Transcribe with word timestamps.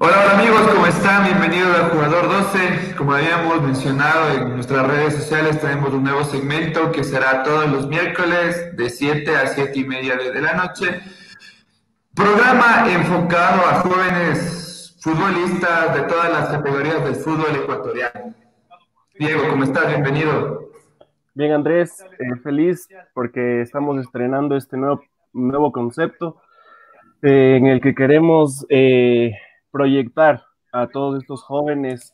Hola, 0.00 0.14
hola 0.22 0.38
amigos, 0.38 0.60
¿cómo 0.72 0.86
están? 0.86 1.24
Bienvenidos 1.24 1.76
al 1.76 1.90
Jugador 1.90 2.28
12. 2.28 2.94
Como 2.96 3.14
habíamos 3.14 3.60
mencionado 3.62 4.30
en 4.30 4.54
nuestras 4.54 4.86
redes 4.86 5.14
sociales, 5.14 5.60
tenemos 5.60 5.92
un 5.92 6.04
nuevo 6.04 6.22
segmento 6.22 6.92
que 6.92 7.02
será 7.02 7.42
todos 7.42 7.68
los 7.68 7.88
miércoles 7.88 8.76
de 8.76 8.90
7 8.90 9.36
a 9.36 9.48
7 9.48 9.72
y 9.76 9.84
media 9.84 10.14
de 10.14 10.40
la 10.40 10.54
noche. 10.54 11.00
Programa 12.14 12.86
enfocado 12.88 13.60
a 13.66 13.80
jóvenes 13.80 14.96
futbolistas 15.00 15.92
de 15.92 16.02
todas 16.02 16.30
las 16.32 16.48
categorías 16.48 17.02
del 17.02 17.16
fútbol 17.16 17.56
ecuatoriano. 17.56 18.34
Diego, 19.18 19.48
¿cómo 19.50 19.64
estás? 19.64 19.88
Bienvenido. 19.88 20.70
Bien, 21.34 21.50
Andrés, 21.50 22.04
eh, 22.20 22.36
feliz 22.44 22.86
porque 23.14 23.62
estamos 23.62 24.00
estrenando 24.00 24.56
este 24.56 24.76
nuevo, 24.76 25.02
nuevo 25.32 25.72
concepto 25.72 26.40
eh, 27.20 27.56
en 27.56 27.66
el 27.66 27.80
que 27.80 27.96
queremos 27.96 28.64
eh, 28.68 29.32
proyectar 29.70 30.44
a 30.72 30.86
todos 30.86 31.20
estos 31.20 31.42
jóvenes 31.42 32.12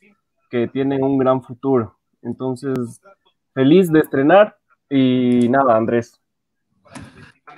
que 0.51 0.69
tienen 0.69 1.03
un 1.03 1.19
gran 1.19 1.43
futuro. 1.43 1.97
Entonces, 2.23 3.01
feliz 3.53 3.91
de 3.91 4.01
estrenar 4.01 4.57
y 4.89 5.49
nada, 5.49 5.77
Andrés. 5.77 6.21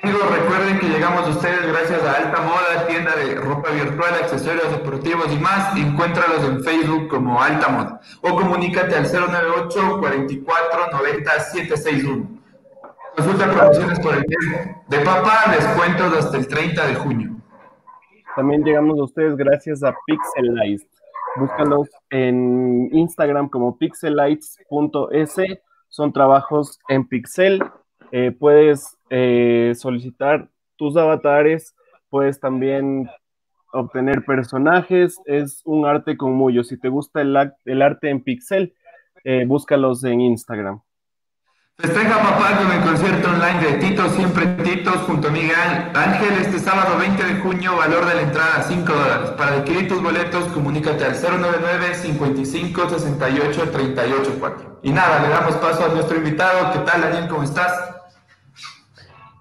Amigos, 0.03 0.31
recuerden 0.31 0.79
que 0.79 0.89
llegamos 0.89 1.27
a 1.27 1.31
ustedes 1.31 1.67
gracias 1.67 2.03
a 2.03 2.13
Alta 2.13 2.43
Moda, 2.43 2.87
tienda 2.87 3.17
de 3.17 3.35
ropa 3.37 3.71
virtual, 3.71 4.15
accesorios 4.15 4.71
deportivos 4.71 5.33
y 5.33 5.39
más. 5.39 5.77
Encuéntralos 5.77 6.45
en 6.45 6.63
Facebook 6.63 7.09
como 7.09 7.41
Alta 7.41 7.69
Moda 7.69 8.01
o 8.21 8.37
comunícate 8.37 8.95
al 8.95 9.05
098 9.05 9.99
44 10.01 10.91
90 10.93 11.41
761. 11.41 12.41
Consulta 13.17 13.51
promociones 13.51 14.01
por 14.01 14.15
el 14.15 14.25
mes 14.29 14.77
de 14.89 14.99
papá, 15.01 15.51
descuentos 15.51 16.13
hasta 16.19 16.37
el 16.37 16.47
30 16.47 16.87
de 16.87 16.95
junio. 16.97 17.36
También 18.37 18.63
llegamos 18.63 18.99
a 18.99 19.05
ustedes 19.05 19.35
gracias 19.35 19.83
a 19.83 19.95
Pixelites. 20.07 20.87
Búscalos 21.37 21.89
en 22.11 22.91
Instagram 22.93 23.49
como 23.49 23.79
pixelites.es. 23.79 25.37
Son 25.89 26.13
trabajos 26.13 26.79
en 26.89 27.09
pixel. 27.09 27.63
Eh, 28.13 28.33
puedes 28.39 28.99
eh, 29.09 29.73
solicitar 29.75 30.51
tus 30.77 30.97
avatares, 30.97 31.75
puedes 32.11 32.39
también 32.39 33.09
obtener 33.73 34.23
personajes. 34.25 35.19
Es 35.25 35.63
un 35.65 35.87
arte 35.87 36.19
con 36.19 36.33
muyo. 36.33 36.63
Si 36.63 36.79
te 36.79 36.89
gusta 36.89 37.23
el, 37.23 37.37
el 37.65 37.83
arte 37.83 38.11
en 38.11 38.23
pixel, 38.23 38.75
eh, 39.25 39.45
búscalos 39.47 40.05
en 40.05 40.21
Instagram. 40.21 40.83
Festeja 41.79 42.23
papá 42.23 42.57
con 42.57 42.73
el 42.73 42.81
concierto 42.81 43.29
online 43.29 43.61
de 43.61 43.73
Tito, 43.75 44.09
siempre 44.09 44.47
Titos, 44.65 44.97
junto 45.03 45.29
a 45.29 45.31
Miguel 45.31 45.53
Ángel, 45.95 46.33
este 46.41 46.59
sábado 46.59 46.97
20 46.97 47.23
de 47.23 47.41
junio, 47.41 47.77
valor 47.77 48.07
de 48.07 48.15
la 48.15 48.23
entrada 48.23 48.63
5 48.63 48.91
dólares. 48.91 49.31
Para 49.33 49.57
adquirir 49.57 49.87
tus 49.87 50.03
boletos, 50.03 50.45
comunícate 50.55 51.05
al 51.05 51.13
099 51.13 51.95
55 51.95 52.89
68 52.89 53.71
38 53.71 54.37
4. 54.41 54.81
Y 54.85 54.91
nada, 54.91 55.21
le 55.21 55.29
damos 55.29 55.55
paso 55.57 55.85
a 55.85 55.89
nuestro 55.89 56.17
invitado. 56.17 56.73
¿Qué 56.73 56.79
tal, 56.79 57.03
Daniel? 57.03 57.29
¿Cómo 57.29 57.43
estás? 57.43 57.75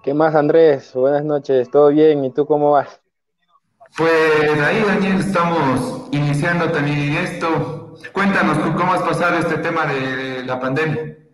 ¿Qué 0.02 0.12
más, 0.12 0.34
Andrés? 0.34 0.92
Buenas 0.92 1.24
noches, 1.24 1.70
¿todo 1.70 1.88
bien? 1.88 2.22
¿Y 2.22 2.34
tú 2.34 2.44
cómo 2.44 2.72
vas? 2.72 3.00
Pues 3.96 4.60
ahí, 4.60 4.84
Daniel, 4.86 5.20
estamos 5.20 6.02
iniciando 6.12 6.70
también 6.70 7.14
esto. 7.14 7.94
Cuéntanos, 8.12 8.58
¿cómo 8.58 8.92
has 8.92 9.00
pasado 9.00 9.38
este 9.38 9.56
tema 9.56 9.86
de 9.86 10.44
la 10.44 10.60
pandemia? 10.60 11.25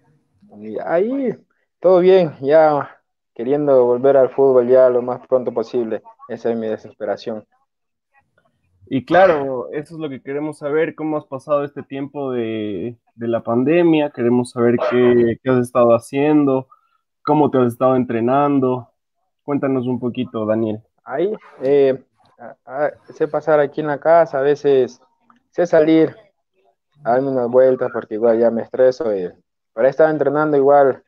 Ahí 0.85 1.37
todo 1.81 1.99
bien, 1.99 2.37
ya 2.41 3.03
queriendo 3.35 3.85
volver 3.85 4.17
al 4.17 4.31
fútbol 4.31 4.69
ya 4.69 4.89
lo 4.89 5.03
más 5.03 5.27
pronto 5.27 5.53
posible. 5.53 6.03
Esa 6.29 6.51
es 6.51 6.57
mi 6.57 6.69
desesperación. 6.69 7.45
Y 8.87 9.05
claro, 9.05 9.69
eso 9.73 9.95
es 9.95 10.01
lo 10.01 10.09
que 10.09 10.23
queremos 10.23 10.59
saber, 10.59 10.95
cómo 10.95 11.17
has 11.17 11.25
pasado 11.25 11.65
este 11.65 11.83
tiempo 11.83 12.31
de, 12.31 12.97
la 13.17 13.43
pandemia, 13.43 14.11
queremos 14.11 14.51
saber 14.51 14.77
qué, 14.91 15.39
has 15.51 15.59
estado 15.59 15.95
haciendo, 15.95 16.69
cómo 17.25 17.51
te 17.51 17.59
has 17.59 17.73
estado 17.73 17.97
entrenando. 17.97 18.89
Cuéntanos 19.43 19.87
un 19.87 19.99
poquito, 19.99 20.47
Daniel. 20.47 20.83
Ahí, 21.05 21.35
eh, 21.63 22.01
sé 23.15 23.29
pasar 23.29 23.61
aquí 23.61 23.81
en 23.81 23.89
la 23.89 23.99
casa, 23.99 24.39
a 24.39 24.43
veces 24.43 25.01
sé 25.51 25.67
salir 25.67 26.15
a 27.03 27.13
darme 27.13 27.31
unas 27.31 27.49
vueltas 27.49 27.91
porque 27.93 28.15
igual 28.15 28.39
ya 28.39 28.51
me 28.51 28.63
estreso 28.63 29.15
y 29.17 29.33
pero 29.75 29.89
estaba 29.89 30.11
entrenando 30.11 30.57
igual, 30.57 31.03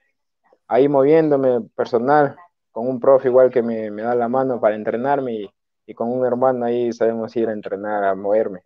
ahí 0.68 0.88
moviéndome 0.88 1.62
personal, 1.74 2.36
con 2.72 2.88
un 2.88 2.98
profe 2.98 3.28
igual 3.28 3.50
que 3.50 3.62
me, 3.62 3.90
da 3.90 4.14
la 4.14 4.28
mano 4.28 4.60
para 4.60 4.74
entrenarme 4.74 5.50
y, 5.86 5.94
con 5.94 6.10
un 6.10 6.24
hermano 6.24 6.64
ahí 6.64 6.92
sabemos 6.92 7.34
ir 7.36 7.48
a 7.48 7.52
entrenar, 7.52 8.04
a 8.04 8.14
moverme, 8.14 8.60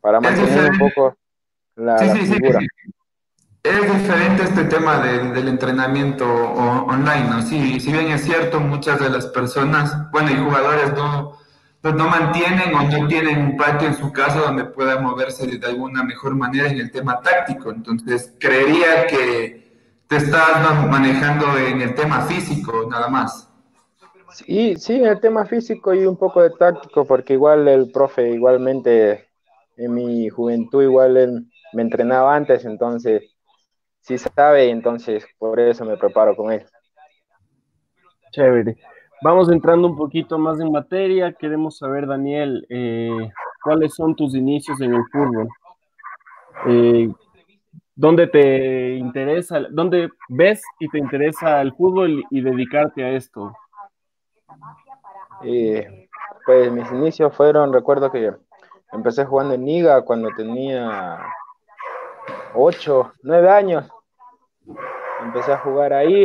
para 0.00 0.20
mantener 0.20 0.70
un 0.70 0.78
poco 0.78 1.16
la, 1.74 1.98
figura. 1.98 2.60
Es 3.62 3.92
diferente 3.92 4.44
este 4.44 4.64
tema 4.64 5.00
del 5.00 5.48
entrenamiento 5.48 6.24
online, 6.24 7.28
¿no? 7.28 7.42
Sí, 7.42 7.80
si 7.80 7.92
bien 7.92 8.06
es 8.06 8.22
cierto, 8.24 8.60
muchas 8.60 9.00
de 9.00 9.10
las 9.10 9.26
personas, 9.26 10.10
bueno, 10.10 10.30
y 10.30 10.36
jugadores 10.36 10.94
no, 10.94 11.37
pues 11.80 11.94
no 11.94 12.08
mantienen 12.08 12.74
o 12.74 12.82
no 12.82 13.06
tienen 13.06 13.38
un 13.38 13.56
patio 13.56 13.88
en 13.88 13.94
su 13.94 14.12
casa 14.12 14.40
donde 14.40 14.64
pueda 14.64 15.00
moverse 15.00 15.46
de 15.46 15.66
alguna 15.66 16.02
mejor 16.02 16.34
manera 16.34 16.68
en 16.68 16.78
el 16.78 16.90
tema 16.90 17.20
táctico. 17.20 17.70
Entonces, 17.70 18.34
creería 18.38 19.06
que 19.06 20.02
te 20.08 20.16
estás 20.16 20.86
manejando 20.88 21.56
en 21.58 21.80
el 21.80 21.94
tema 21.94 22.22
físico, 22.22 22.86
nada 22.90 23.08
más. 23.08 23.48
Sí, 24.32 24.76
sí, 24.76 24.94
en 24.96 25.06
el 25.06 25.20
tema 25.20 25.46
físico 25.46 25.94
y 25.94 26.04
un 26.04 26.16
poco 26.16 26.42
de 26.42 26.50
táctico, 26.50 27.06
porque 27.06 27.34
igual 27.34 27.68
el 27.68 27.90
profe, 27.90 28.30
igualmente 28.30 29.28
en 29.76 29.94
mi 29.94 30.28
juventud, 30.28 30.82
igual 30.82 31.16
él 31.16 31.50
me 31.72 31.82
entrenaba 31.82 32.34
antes, 32.34 32.64
entonces 32.64 33.36
sí 34.00 34.18
sabe, 34.18 34.70
entonces 34.70 35.24
por 35.38 35.60
eso 35.60 35.84
me 35.84 35.96
preparo 35.96 36.34
con 36.34 36.52
él. 36.52 36.64
Chévere. 38.32 38.76
Vamos 39.20 39.50
entrando 39.50 39.88
un 39.88 39.96
poquito 39.96 40.38
más 40.38 40.60
en 40.60 40.70
materia. 40.70 41.32
Queremos 41.32 41.78
saber, 41.78 42.06
Daniel, 42.06 42.64
eh, 42.68 43.30
cuáles 43.64 43.94
son 43.94 44.14
tus 44.14 44.34
inicios 44.34 44.80
en 44.80 44.94
el 44.94 45.02
fútbol. 45.10 45.48
Eh, 46.66 47.12
¿Dónde 47.96 48.28
te 48.28 48.94
interesa, 48.94 49.58
dónde 49.70 50.10
ves 50.28 50.62
y 50.78 50.88
te 50.88 50.98
interesa 50.98 51.60
el 51.60 51.74
fútbol 51.74 52.24
y 52.30 52.40
dedicarte 52.40 53.02
a 53.02 53.10
esto? 53.10 53.52
Eh, 55.42 56.08
pues 56.46 56.70
mis 56.70 56.88
inicios 56.92 57.34
fueron, 57.34 57.72
recuerdo 57.72 58.12
que 58.12 58.32
empecé 58.92 59.24
jugando 59.24 59.54
en 59.54 59.64
Niga 59.64 60.02
cuando 60.02 60.28
tenía 60.36 61.18
8, 62.54 63.12
9 63.24 63.50
años. 63.50 63.88
Empecé 65.24 65.52
a 65.54 65.58
jugar 65.58 65.92
ahí 65.92 66.24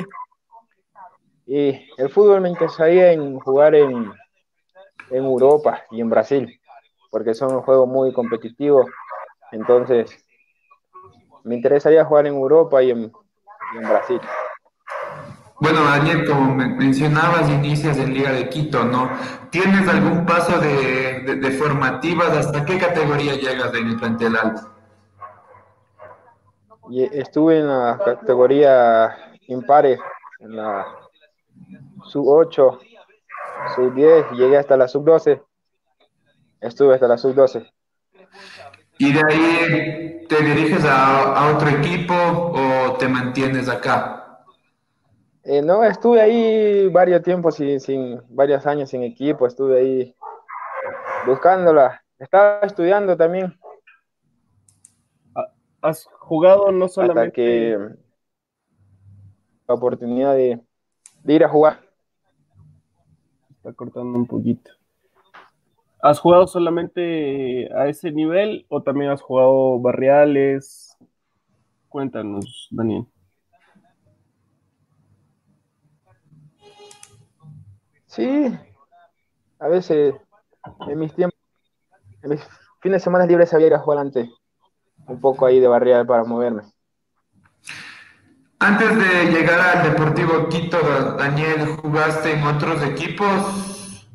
y 1.45 1.89
el 1.97 2.09
fútbol 2.09 2.41
me 2.41 2.49
interesaría 2.49 3.11
en 3.11 3.39
jugar 3.39 3.75
en, 3.75 4.11
en 5.09 5.23
Europa 5.23 5.83
y 5.91 6.01
en 6.01 6.09
Brasil, 6.09 6.59
porque 7.11 7.33
son 7.33 7.53
un 7.55 7.61
juego 7.61 7.85
muy 7.85 8.13
competitivo. 8.13 8.85
Entonces, 9.51 10.25
me 11.43 11.55
interesaría 11.55 12.05
jugar 12.05 12.27
en 12.27 12.35
Europa 12.35 12.81
y 12.81 12.91
en, 12.91 13.11
Brasil. 13.81 14.21
Bueno, 15.59 15.83
Daniel, 15.83 16.27
como 16.27 16.53
mencionabas, 16.53 17.49
inicias 17.49 17.97
en 17.97 18.13
Liga 18.13 18.31
de 18.31 18.47
Quito, 18.49 18.83
¿no? 18.83 19.09
¿Tienes 19.49 19.87
algún 19.87 20.25
paso 20.25 20.59
de, 20.59 21.55
formativas? 21.57 22.37
¿Hasta 22.37 22.63
qué 22.65 22.77
categoría 22.77 23.33
llegas 23.33 23.73
en 23.73 23.87
el 23.87 23.97
plantel 23.97 24.35
alto? 24.35 24.61
Estuve 26.91 27.59
en 27.59 27.67
la 27.67 27.99
categoría 28.03 29.37
impares, 29.47 29.99
en 30.39 30.55
la 30.55 31.02
sub 32.05 32.27
8, 32.27 32.79
sub 33.75 33.93
10, 33.93 34.31
llegué 34.31 34.57
hasta 34.57 34.77
la 34.77 34.87
sub 34.87 35.05
12. 35.05 35.41
Estuve 36.61 36.93
hasta 36.95 37.07
la 37.07 37.17
sub 37.17 37.33
12. 37.33 37.71
¿Y 38.99 39.11
de 39.11 39.21
ahí 39.27 40.25
te 40.27 40.43
diriges 40.43 40.85
a, 40.85 41.53
otro 41.55 41.69
equipo 41.69 42.13
o 42.13 42.93
te 42.97 43.07
mantienes 43.07 43.67
acá? 43.67 44.43
Eh, 45.43 45.61
no, 45.61 45.83
estuve 45.83 46.21
ahí 46.21 46.87
varios 46.89 47.21
tiempos, 47.21 47.55
sin, 47.55 47.79
sin, 47.79 48.21
varios 48.29 48.65
años 48.65 48.89
sin 48.89 49.03
equipo, 49.03 49.45
estuve 49.45 49.79
ahí 49.79 50.15
buscándola. 51.25 52.03
Estaba 52.19 52.59
estudiando 52.61 53.17
también. 53.17 53.57
¿Has 55.81 56.05
jugado 56.19 56.71
no 56.71 56.87
solamente? 56.87 57.21
Hasta 57.21 57.31
que 57.33 57.77
la 59.67 59.73
oportunidad 59.73 60.33
de, 60.33 60.61
de 61.23 61.33
ir 61.33 61.43
a 61.43 61.49
jugar. 61.49 61.82
Está 63.63 63.71
cortando 63.77 64.19
un 64.19 64.27
poquito. 64.27 64.71
¿Has 66.01 66.19
jugado 66.19 66.47
solamente 66.47 67.73
a 67.73 67.87
ese 67.87 68.11
nivel 68.11 68.65
o 68.67 68.83
también 68.83 69.09
has 69.09 69.21
jugado 69.21 69.79
barriales? 69.79 70.97
Cuéntanos, 71.87 72.67
Daniel. 72.71 73.05
Sí, 78.07 78.53
a 79.59 79.67
veces 79.69 80.13
en 80.89 80.99
mis 80.99 81.15
tiempos, 81.15 81.39
en 82.21 82.31
mis 82.31 82.41
fines 82.81 82.99
de 82.99 83.03
semana 83.05 83.25
libres 83.25 83.47
sabía 83.47 83.67
ir 83.67 83.73
a 83.75 83.79
jugar 83.79 83.99
antes, 83.99 84.29
un 85.07 85.21
poco 85.21 85.45
ahí 85.45 85.61
de 85.61 85.69
barriada 85.69 86.03
para 86.03 86.25
moverme. 86.25 86.63
Antes 88.63 88.97
de 88.97 89.29
llegar 89.29 89.59
al 89.59 89.91
Deportivo 89.91 90.47
Quito, 90.47 90.77
Daniel, 91.17 91.65
¿jugaste 91.81 92.31
en 92.31 92.43
otros 92.43 92.81
equipos? 92.81 94.07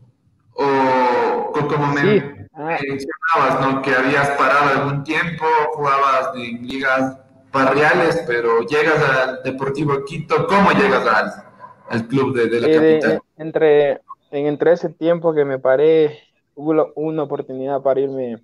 O 0.55 1.53
como 1.69 1.89
me 1.89 2.47
ah. 2.55 2.79
mencionabas, 2.81 3.61
¿no? 3.61 3.83
Que 3.83 3.95
habías 3.95 4.31
parado 4.39 4.81
algún 4.81 5.05
tiempo, 5.05 5.45
jugabas 5.75 6.31
en 6.35 6.67
ligas 6.67 7.19
barriales, 7.53 8.25
pero 8.27 8.63
llegas 8.63 8.97
al 9.03 9.43
Deportivo 9.43 10.03
Quito, 10.07 10.47
¿cómo 10.47 10.73
llegas 10.73 11.45
al, 11.91 12.09
club 12.09 12.35
de, 12.35 12.59
la 12.59 12.69
eh, 12.69 13.01
capital? 13.01 13.23
entre, 13.37 14.01
entre 14.31 14.73
ese 14.73 14.89
tiempo 14.89 15.35
que 15.35 15.45
me 15.45 15.59
paré, 15.59 16.21
hubo 16.55 16.91
una 16.97 17.25
oportunidad 17.25 17.83
para 17.83 18.01
irme 18.01 18.43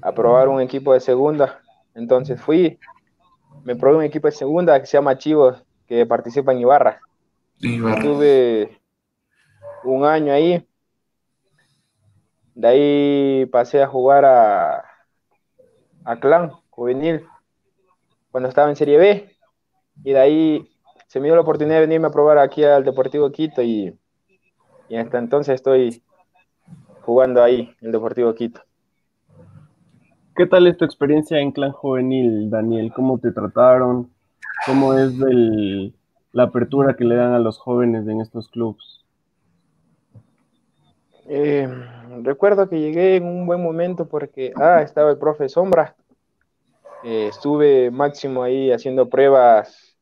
a 0.00 0.12
probar 0.12 0.48
un 0.48 0.62
equipo 0.62 0.94
de 0.94 1.00
segunda, 1.00 1.60
entonces 1.94 2.40
fui, 2.40 2.78
me 3.66 3.74
probé 3.74 3.96
un 3.96 4.04
equipo 4.04 4.28
de 4.28 4.32
segunda 4.32 4.78
que 4.78 4.86
se 4.86 4.96
llama 4.96 5.18
Chivos, 5.18 5.60
que 5.88 6.06
participa 6.06 6.52
en 6.52 6.60
Ibarra. 6.60 7.00
Ibarra. 7.58 7.96
Estuve 7.96 8.80
un 9.82 10.04
año 10.04 10.32
ahí. 10.32 10.64
De 12.54 12.68
ahí 12.68 13.46
pasé 13.46 13.82
a 13.82 13.88
jugar 13.88 14.24
a, 14.24 14.84
a 16.04 16.20
Clan 16.20 16.52
Juvenil 16.70 17.26
cuando 18.30 18.48
estaba 18.48 18.70
en 18.70 18.76
Serie 18.76 18.98
B. 18.98 19.36
Y 20.04 20.12
de 20.12 20.18
ahí 20.20 20.70
se 21.08 21.18
me 21.18 21.26
dio 21.26 21.34
la 21.34 21.40
oportunidad 21.40 21.78
de 21.78 21.86
venirme 21.86 22.06
a 22.06 22.12
probar 22.12 22.38
aquí 22.38 22.62
al 22.62 22.84
Deportivo 22.84 23.32
Quito 23.32 23.62
y, 23.62 23.98
y 24.88 24.96
hasta 24.96 25.18
entonces 25.18 25.56
estoy 25.56 26.04
jugando 27.00 27.42
ahí, 27.42 27.74
en 27.80 27.86
el 27.86 27.92
Deportivo 27.92 28.32
Quito. 28.32 28.60
¿Qué 30.36 30.44
tal 30.44 30.66
es 30.66 30.76
tu 30.76 30.84
experiencia 30.84 31.38
en 31.38 31.50
Clan 31.50 31.72
Juvenil, 31.72 32.50
Daniel? 32.50 32.92
¿Cómo 32.94 33.18
te 33.18 33.32
trataron? 33.32 34.10
¿Cómo 34.66 34.92
es 34.92 35.14
la 36.32 36.42
apertura 36.42 36.94
que 36.94 37.06
le 37.06 37.16
dan 37.16 37.32
a 37.32 37.38
los 37.38 37.58
jóvenes 37.58 38.06
en 38.06 38.20
estos 38.20 38.50
clubes? 38.50 39.02
Eh, 41.26 41.66
recuerdo 42.22 42.68
que 42.68 42.78
llegué 42.78 43.16
en 43.16 43.24
un 43.24 43.46
buen 43.46 43.62
momento 43.62 44.08
porque 44.08 44.52
ah, 44.56 44.82
estaba 44.82 45.10
el 45.10 45.16
profe 45.16 45.48
Sombra. 45.48 45.96
Eh, 47.02 47.28
estuve 47.28 47.90
máximo 47.90 48.42
ahí 48.42 48.70
haciendo 48.70 49.08
pruebas 49.08 49.96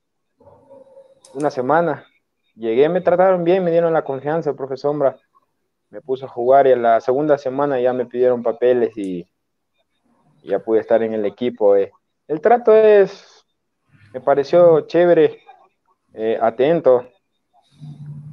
una 1.32 1.50
semana. 1.50 2.06
Llegué, 2.56 2.88
me 2.88 3.00
trataron 3.00 3.44
bien, 3.44 3.62
me 3.62 3.70
dieron 3.70 3.92
la 3.92 4.02
confianza 4.02 4.50
el 4.50 4.56
profe 4.56 4.76
Sombra. 4.76 5.16
Me 5.90 6.00
puso 6.00 6.26
a 6.26 6.28
jugar 6.28 6.66
y 6.66 6.72
en 6.72 6.82
la 6.82 7.00
segunda 7.00 7.38
semana 7.38 7.80
ya 7.80 7.92
me 7.92 8.04
pidieron 8.04 8.42
papeles 8.42 8.98
y 8.98 9.28
ya 10.44 10.58
pude 10.58 10.80
estar 10.80 11.02
en 11.02 11.14
el 11.14 11.24
equipo. 11.24 11.76
Eh. 11.76 11.92
El 12.28 12.40
trato 12.40 12.74
es, 12.74 13.44
me 14.12 14.20
pareció 14.20 14.82
chévere, 14.82 15.40
eh, 16.12 16.38
atento 16.40 17.08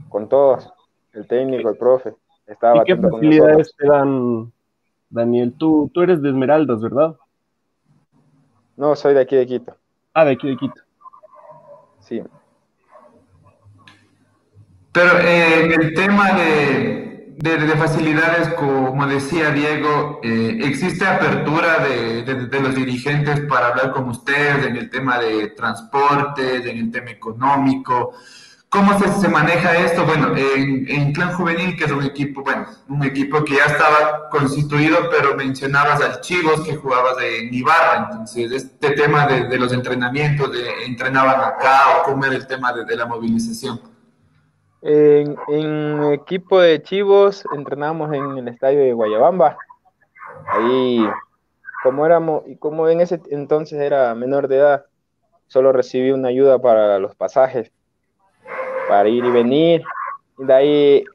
con 0.10 0.28
todos, 0.30 0.72
el 1.14 1.28
técnico, 1.28 1.70
el 1.70 1.78
profe. 1.78 2.14
Estaba 2.46 2.82
¿Y 2.82 2.84
qué 2.84 2.96
facilidades 2.98 3.74
te 3.78 3.88
dan, 3.88 4.52
Daniel? 5.10 5.54
Tú, 5.58 5.90
tú 5.94 6.02
eres 6.02 6.22
de 6.22 6.30
Esmeraldas, 6.30 6.82
¿verdad? 6.82 7.16
No, 8.76 8.96
soy 8.96 9.14
de 9.14 9.22
aquí 9.22 9.36
de 9.36 9.48
Quito. 9.48 9.76
Ah, 10.14 10.26
de 10.26 10.32
aquí 10.32 10.50
de 10.50 10.58
Quito. 10.58 10.82
Sí. 12.00 12.22
Pero 14.92 15.20
eh, 15.20 15.64
en 15.64 15.82
el 15.82 15.94
tema 15.94 16.34
de, 16.34 17.11
de, 17.42 17.76
facilidades, 17.76 18.50
como 18.54 19.08
decía 19.08 19.52
Diego, 19.52 20.20
eh, 20.24 20.60
existe 20.64 21.06
apertura 21.06 21.80
de, 21.80 22.24
de, 22.24 22.60
los 22.60 22.76
dirigentes 22.76 23.42
para 23.42 23.70
hablar 23.70 23.92
con 23.92 24.10
ustedes 24.10 24.66
en 24.66 24.78
el 24.78 24.90
tema 24.90 25.18
de 25.18 25.48
transporte, 25.50 26.58
en 26.70 26.78
el 26.78 26.92
tema 26.92 27.12
económico. 27.12 28.14
¿Cómo 28.70 28.98
se, 29.00 29.12
se 29.20 29.28
maneja 29.28 29.76
esto? 29.80 30.06
Bueno, 30.06 30.36
en, 30.38 30.90
en, 30.90 31.12
Clan 31.14 31.34
Juvenil, 31.34 31.76
que 31.76 31.86
es 31.86 31.92
un 31.92 32.04
equipo, 32.04 32.44
bueno, 32.44 32.68
un 32.88 33.04
equipo 33.04 33.44
que 33.44 33.56
ya 33.56 33.66
estaba 33.66 34.30
constituido, 34.30 35.10
pero 35.10 35.36
mencionabas 35.36 36.02
al 36.02 36.22
Chivos 36.22 36.62
que 36.62 36.76
jugabas 36.76 37.16
en 37.22 37.54
Ibarra, 37.54 38.08
entonces 38.10 38.52
este 38.52 38.92
tema 38.92 39.26
de, 39.28 39.58
los 39.58 39.74
entrenamientos, 39.74 40.54
de 40.54 40.86
entrenaban 40.86 41.42
acá 41.42 41.98
o 41.98 42.04
cómo 42.04 42.24
era 42.24 42.36
el 42.36 42.48
tema 42.48 42.72
de 42.72 42.96
la 42.96 43.06
movilización. 43.06 43.91
En, 44.82 45.38
equipo 46.14 46.60
de 46.60 46.82
Chivos 46.82 47.44
entrenamos 47.56 48.12
en 48.14 48.38
el 48.38 48.48
estadio 48.48 48.80
de 48.80 48.94
Guayabamba. 48.94 49.58
Ahí, 50.48 51.06
como 51.84 52.06
éramos, 52.06 52.44
y 52.48 52.56
como 52.56 52.90
en 52.90 53.02
ese 53.02 53.22
entonces 53.30 53.80
era 53.80 54.14
menor 54.16 54.48
de 54.48 54.58
edad, 54.58 54.86
solo 55.48 55.72
recibí 55.72 56.12
una 56.12 56.30
ayuda 56.30 56.60
para 56.60 56.98
los 56.98 57.16
pasajes, 57.16 57.72
para 58.88 59.08
ir 59.08 59.24
y 59.24 59.32
venir. 59.32 59.84
Y 60.40 60.46
de 60.46 60.54
ahí 60.54 61.06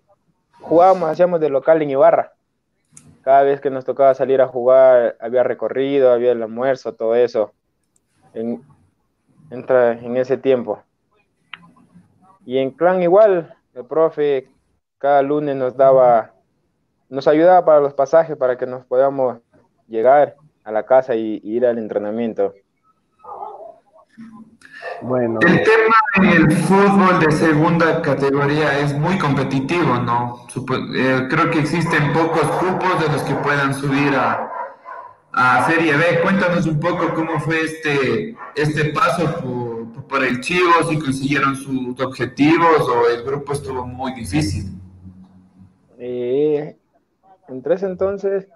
jugábamos, 0.61 1.11
hacíamos 1.11 1.41
de 1.41 1.51
local 1.51 1.83
en 1.83 1.91
Ibarra. 1.91 2.33
Cada 3.23 3.43
vez 3.43 3.61
que 3.61 3.71
nos 3.71 3.85
tocaba 3.85 4.15
salir 4.15 4.41
a 4.41 4.47
jugar, 4.47 5.17
había 5.21 5.43
recorrido, 5.43 6.13
había 6.13 6.31
el 6.31 6.43
almuerzo, 6.43 6.95
todo 6.95 7.17
eso. 7.17 7.53
En, 8.33 8.63
entra 9.51 9.93
en 9.93 10.17
ese 10.17 10.37
tiempo. 10.37 10.83
Y 12.47 12.59
en 12.59 12.71
clan 12.71 13.03
igual, 13.03 13.55
el 13.75 13.85
profe 13.85 14.49
cada 14.99 15.21
lunes 15.21 15.57
nos 15.57 15.77
daba, 15.77 16.33
nos 17.09 17.27
ayudaba 17.27 17.65
para 17.65 17.81
los 17.81 17.93
pasajes 17.93 18.37
para 18.37 18.57
que 18.57 18.67
nos 18.67 18.85
podamos 18.87 19.39
llegar 19.89 20.37
a 20.63 20.71
la 20.71 20.87
casa 20.87 21.17
y, 21.17 21.41
ir 21.43 21.67
al 21.67 21.77
entrenamiento. 21.77 22.55
Bueno. 25.03 25.41
El 25.45 25.63
tema 25.65 25.97
en 26.19 26.25
el 26.25 26.53
fútbol 26.53 27.19
de 27.19 27.33
segunda 27.33 28.01
categoría 28.01 28.79
es 28.79 28.97
muy 28.97 29.19
competitivo, 29.19 29.97
¿no? 29.97 30.47
Eh, 30.95 31.27
creo 31.29 31.51
que 31.51 31.59
existen 31.59 32.13
pocos 32.13 32.49
grupos 32.61 33.01
de 33.01 33.09
los 33.13 33.23
que 33.23 33.35
puedan 33.35 33.75
subir 33.75 34.15
a, 34.15 34.49
a 35.33 35.67
Serie 35.67 35.97
B. 35.97 36.21
Cuéntanos 36.23 36.65
un 36.67 36.79
poco 36.79 37.13
cómo 37.13 37.41
fue 37.41 37.63
este, 37.63 38.37
este 38.55 38.93
paso 38.93 39.41
por 39.41 39.76
por 40.09 40.25
el 40.25 40.41
Chivo, 40.41 40.73
si 40.89 40.99
consiguieron 40.99 41.57
sus 41.57 42.01
objetivos 42.01 42.89
o 42.89 43.09
el 43.09 43.25
grupo 43.25 43.53
estuvo 43.53 43.87
muy 43.87 44.13
difícil. 44.15 44.65
Eh, 45.99 46.77
en 47.49 47.63
ese 47.73 47.87
entonces, 47.87 48.49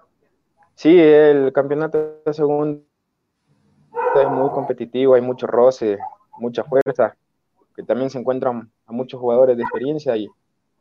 sí, 0.75 0.97
el 0.97 1.51
campeonato 1.53 2.21
de 2.25 2.33
segundo 2.33 2.83
es 4.15 4.29
muy 4.29 4.49
competitivo, 4.51 5.15
hay 5.15 5.21
mucho 5.21 5.47
roce, 5.47 5.97
mucha 6.37 6.63
fuerza, 6.63 7.15
que 7.75 7.83
también 7.83 8.09
se 8.09 8.19
encuentran 8.19 8.71
a 8.85 8.91
muchos 8.91 9.19
jugadores 9.19 9.57
de 9.57 9.63
experiencia 9.63 10.15
y 10.15 10.27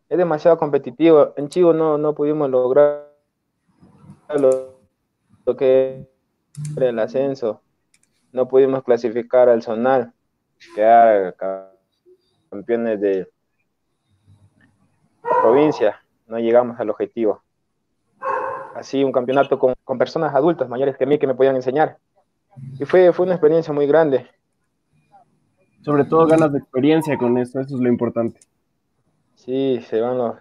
es 0.08 0.18
demasiado 0.18 0.58
competitivo. 0.58 1.32
En 1.36 1.48
Chivo 1.48 1.72
no, 1.72 1.98
no 1.98 2.14
pudimos 2.14 2.50
lograr 2.50 3.08
lo, 4.36 4.80
lo 5.46 5.56
que 5.56 6.08
era 6.76 6.88
el 6.88 6.98
ascenso, 6.98 7.60
no 8.32 8.48
pudimos 8.48 8.82
clasificar 8.82 9.48
al 9.48 9.62
zonal 9.62 10.12
quedar 10.74 11.34
campeones 12.50 13.00
de 13.00 13.28
provincia, 15.42 16.00
no 16.26 16.38
llegamos 16.38 16.78
al 16.78 16.90
objetivo. 16.90 17.42
Así 18.74 19.02
un 19.02 19.12
campeonato 19.12 19.58
con, 19.58 19.74
personas 19.98 20.34
adultas 20.34 20.68
mayores 20.68 20.96
que 20.96 21.06
mí 21.06 21.18
que 21.18 21.26
me 21.26 21.34
podían 21.34 21.56
enseñar. 21.56 21.98
Y 22.78 22.84
fue, 22.84 23.12
fue 23.12 23.26
una 23.26 23.34
experiencia 23.34 23.72
muy 23.72 23.86
grande. 23.86 24.26
Sobre 25.82 26.04
todo 26.04 26.26
ganas 26.26 26.52
de 26.52 26.58
experiencia 26.58 27.16
con 27.16 27.38
eso, 27.38 27.60
eso 27.60 27.74
es 27.74 27.80
lo 27.80 27.88
importante. 27.88 28.40
Sí, 29.34 29.80
se 29.88 30.00
van 30.00 30.18
los, 30.18 30.36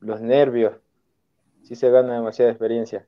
los 0.00 0.20
nervios, 0.20 0.74
sí 1.62 1.74
se 1.74 1.90
gana 1.90 2.14
demasiada 2.14 2.52
experiencia. 2.52 3.04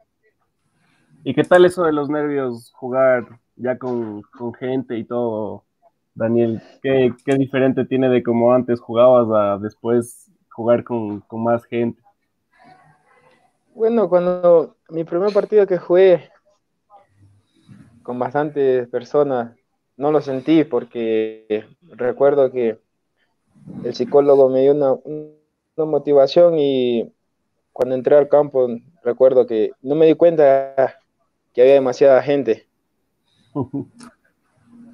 ¿Y 1.25 1.35
qué 1.35 1.45
tal 1.45 1.65
eso 1.65 1.85
de 1.85 1.93
los 1.93 2.11
nervios, 2.11 2.73
jugar 2.75 3.39
ya 3.55 3.79
con, 3.79 4.23
con 4.23 4.53
gente 4.55 4.97
y 4.97 5.05
todo? 5.05 5.65
Daniel, 6.15 6.61
¿qué, 6.83 7.13
diferente 7.39 7.85
tiene 7.87 8.09
de 8.09 8.23
cómo 8.23 8.53
antes 8.53 8.81
jugabas 8.81 9.29
a 9.33 9.59
después 9.59 10.31
jugar 10.51 10.85
con, 10.85 11.25
más 11.33 11.65
gente? 11.65 12.03
Bueno, 13.75 14.09
cuando 14.09 14.77
mi 14.91 15.05
primer 15.05 15.33
partido 15.33 15.67
que 15.67 15.79
jugué 15.79 16.31
con 18.03 18.19
bastantes 18.19 18.89
personas, 18.89 19.57
no 19.97 20.11
lo 20.11 20.21
sentí 20.21 20.65
porque 20.65 21.65
recuerdo 21.83 22.51
que 22.51 22.79
el 23.85 23.95
psicólogo 23.95 24.51
me 24.51 24.63
dio 24.63 24.73
una, 24.73 24.93
una 24.93 25.91
motivación 25.91 26.59
y 26.59 27.11
cuando 27.73 27.95
entré 27.95 28.17
al 28.17 28.29
campo 28.29 28.69
recuerdo 29.03 29.47
que 29.47 29.71
no 29.81 29.95
me 29.95 30.07
di 30.07 30.15
cuenta 30.15 30.99
que 31.55 31.63
había 31.63 31.75
demasiada 31.75 32.23
gente. 32.23 32.67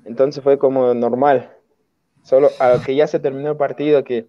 Entonces 0.08 0.42
fue 0.42 0.58
como 0.58 0.94
normal. 0.94 1.52
Solo 2.22 2.48
a 2.58 2.82
que 2.84 2.96
ya 2.96 3.06
se 3.06 3.20
terminó 3.20 3.50
el 3.50 3.56
partido, 3.56 4.02
que 4.02 4.26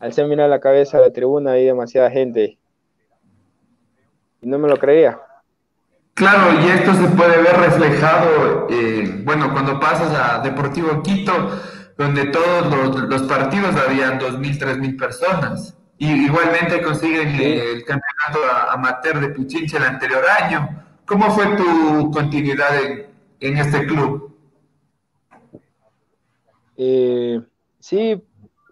al 0.00 0.12
ser 0.12 0.26
mirar 0.26 0.50
la 0.50 0.60
cabeza 0.60 0.98
de 0.98 1.04
la 1.04 1.12
tribuna 1.12 1.52
hay 1.52 1.64
demasiada 1.64 2.10
gente. 2.10 2.58
Y 4.42 4.46
no 4.46 4.58
me 4.58 4.68
lo 4.68 4.76
creía. 4.76 5.18
Claro, 6.14 6.60
y 6.60 6.70
esto 6.70 6.94
se 6.94 7.08
puede 7.08 7.40
ver 7.42 7.56
reflejado, 7.56 8.66
eh, 8.70 9.20
bueno, 9.24 9.52
cuando 9.52 9.78
pasas 9.78 10.12
a 10.12 10.42
Deportivo 10.42 11.02
Quito, 11.02 11.32
donde 11.96 12.26
todos 12.26 13.08
los, 13.08 13.22
partidos 13.22 13.76
habían 13.76 14.18
2.000, 14.18 14.58
3.000 14.58 14.98
personas. 14.98 15.76
Y 15.98 16.10
igualmente 16.26 16.82
consiguen 16.82 17.28
el 17.28 17.84
campeonato 17.84 18.70
amateur 18.70 19.20
de 19.20 19.28
Pichincha 19.28 19.78
el 19.78 19.84
anterior 19.84 20.22
año. 20.42 20.84
¿Cómo 21.06 21.30
fue 21.30 21.46
tu 21.56 22.10
continuidad 22.10 22.70
en, 23.40 23.58
este 23.58 23.86
club? 23.86 24.35
Eh, 26.78 27.40
sí, 27.78 28.22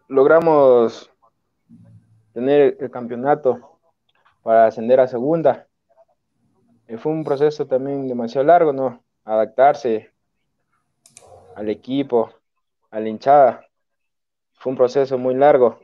logramos 0.08 1.10
tener 2.34 2.76
el 2.78 2.90
campeonato 2.90 3.78
para 4.42 4.66
ascender 4.66 5.00
a 5.00 5.08
segunda. 5.08 5.66
Eh, 6.86 6.98
fue 6.98 7.12
un 7.12 7.24
proceso 7.24 7.66
también 7.66 8.06
demasiado 8.06 8.46
largo, 8.46 8.72
¿no? 8.72 9.02
Adaptarse 9.24 10.10
al 11.56 11.70
equipo, 11.70 12.30
a 12.90 13.00
la 13.00 13.08
hinchada. 13.08 13.66
Fue 14.54 14.70
un 14.70 14.76
proceso 14.76 15.16
muy 15.16 15.34
largo, 15.34 15.78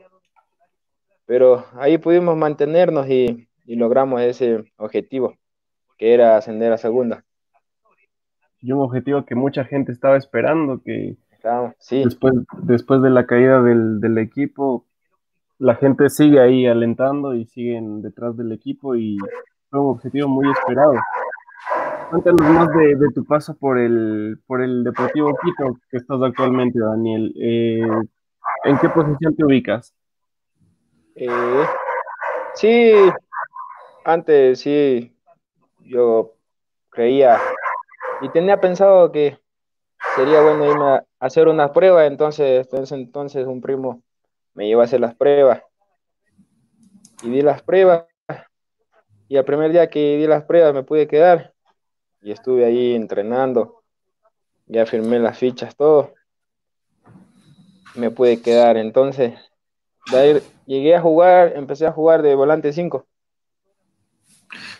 pero 1.25 1.65
ahí 1.73 1.97
pudimos 1.97 2.37
mantenernos 2.37 3.07
y, 3.09 3.47
logramos 3.65 4.21
ese 4.21 4.65
objetivo, 4.77 5.37
que 5.97 6.13
era 6.13 6.35
ascender 6.35 6.73
a 6.73 6.77
segunda. 6.77 7.23
Y 8.59 8.73
un 8.73 8.81
objetivo 8.81 9.25
que 9.25 9.33
mucha 9.33 9.63
gente 9.63 9.91
estaba 9.91 10.17
esperando, 10.17 10.81
que 10.83 11.15
después, 11.89 12.33
después 12.63 13.01
de 13.01 13.09
la 13.09 13.25
caída 13.25 13.61
del, 13.61 13.99
del 13.99 14.17
equipo, 14.17 14.85
la 15.57 15.75
gente 15.75 16.09
sigue 16.09 16.39
ahí 16.39 16.65
alentando 16.65 17.35
y 17.35 17.45
siguen 17.45 18.01
detrás 18.01 18.35
del 18.35 18.51
equipo 18.51 18.95
y 18.95 19.17
fue 19.69 19.79
un 19.79 19.91
objetivo 19.91 20.27
muy 20.27 20.49
esperado. 20.51 20.93
Cuéntanos 22.09 22.41
más 22.41 22.67
de, 22.73 22.97
tu 23.13 23.23
paso 23.23 23.55
por 23.55 23.77
el, 23.77 24.41
por 24.45 24.61
el 24.61 24.83
Deportivo 24.83 25.37
Quito 25.41 25.77
que 25.89 25.97
estás 25.97 26.21
actualmente, 26.21 26.79
Daniel. 26.79 27.33
Eh, 27.39 27.87
¿En 28.65 28.77
qué 28.79 28.89
posición 28.89 29.35
te 29.35 29.45
ubicas? 29.45 29.93
Eh, 31.15 31.65
sí, 32.55 32.93
antes 34.03 34.59
sí, 34.59 35.15
yo 35.79 36.33
creía 36.89 37.37
y 38.21 38.29
tenía 38.29 38.59
pensado 38.59 39.11
que 39.11 39.37
sería 40.15 40.41
bueno 40.41 40.65
irme 40.65 40.85
a 40.85 41.05
hacer 41.19 41.47
unas 41.47 41.71
pruebas, 41.71 42.07
entonces, 42.07 42.65
entonces, 42.65 42.97
entonces 42.97 43.47
un 43.47 43.61
primo 43.61 44.01
me 44.53 44.67
llevó 44.67 44.81
a 44.81 44.85
hacer 44.85 44.99
las 44.99 45.15
pruebas 45.15 45.61
y 47.23 47.29
di 47.29 47.41
las 47.41 47.61
pruebas 47.61 48.05
y 49.27 49.37
el 49.37 49.45
primer 49.45 49.71
día 49.71 49.89
que 49.89 50.17
di 50.17 50.27
las 50.27 50.43
pruebas 50.43 50.73
me 50.73 50.83
pude 50.83 51.07
quedar 51.07 51.53
y 52.21 52.31
estuve 52.31 52.65
ahí 52.65 52.95
entrenando. 52.95 53.81
Ya 54.67 54.85
firmé 54.85 55.19
las 55.19 55.37
fichas, 55.37 55.75
todo. 55.75 56.13
Me 57.95 58.11
pude 58.11 58.41
quedar. 58.41 58.77
Entonces, 58.77 59.33
de 60.11 60.17
ahí 60.17 60.41
llegué 60.65 60.95
a 60.95 61.01
jugar, 61.01 61.53
empecé 61.55 61.85
a 61.85 61.91
jugar 61.91 62.21
de 62.21 62.35
volante 62.35 62.71
5. 62.71 63.05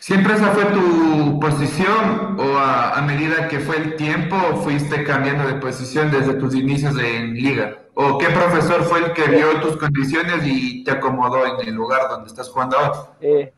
¿Siempre 0.01 0.33
esa 0.33 0.47
fue 0.47 0.65
tu 0.65 1.39
posición 1.39 2.35
o 2.39 2.57
a, 2.57 2.99
medida 3.05 3.47
que 3.47 3.59
fue 3.59 3.77
el 3.77 3.95
tiempo 3.95 4.35
fuiste 4.63 5.03
cambiando 5.03 5.47
de 5.47 5.61
posición 5.61 6.09
desde 6.09 6.33
tus 6.33 6.55
inicios 6.55 6.97
en 6.97 7.35
liga? 7.35 7.83
¿O 7.93 8.17
qué 8.17 8.25
profesor 8.29 8.81
fue 8.81 8.97
el 8.97 9.13
que 9.13 9.29
vio 9.29 9.61
tus 9.61 9.77
condiciones 9.77 10.41
y 10.43 10.83
te 10.83 10.89
acomodó 10.89 11.45
en 11.45 11.67
el 11.67 11.75
lugar 11.75 12.09
donde 12.09 12.29
estás 12.29 12.49
jugando 12.49 12.77
ahora? 12.77 13.11
Eh, 13.21 13.53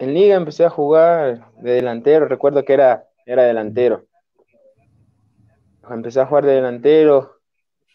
en 0.00 0.14
liga 0.14 0.34
empecé 0.34 0.64
a 0.64 0.70
jugar 0.70 1.52
de 1.58 1.70
delantero, 1.70 2.26
recuerdo 2.26 2.64
que 2.64 2.72
era, 2.72 3.04
era 3.24 3.44
delantero. 3.44 4.02
Empecé 5.88 6.22
a 6.22 6.26
jugar 6.26 6.44
de 6.44 6.54
delantero, 6.54 7.36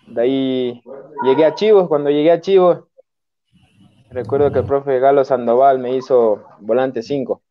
de 0.08 0.22
ahí 0.22 0.84
llegué 1.22 1.44
a 1.44 1.54
Chivos, 1.54 1.90
cuando 1.90 2.12
llegué 2.12 2.32
a 2.32 2.40
Chivos, 2.40 2.86
recuerdo 4.10 4.54
que 4.54 4.60
el 4.60 4.66
profe 4.66 5.00
Galo 5.00 5.26
Sandoval 5.26 5.80
me 5.80 5.94
hizo 5.94 6.46
volante 6.62 7.04
5. 7.04 7.42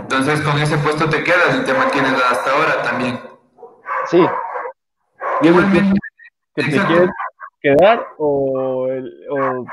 Entonces 0.00 0.40
con 0.42 0.58
ese 0.60 0.78
puesto 0.78 1.08
te 1.08 1.22
quedas 1.22 1.58
y 1.60 1.64
te 1.64 1.74
mantienes 1.74 2.12
hasta 2.30 2.50
ahora 2.50 2.82
también. 2.82 3.20
Sí. 4.06 4.24
Igualmente. 5.42 5.98
¿Te, 6.54 6.64
te 6.64 6.86
quieres 6.86 7.10
quedar 7.60 8.06
o, 8.18 8.88
o 9.30 9.66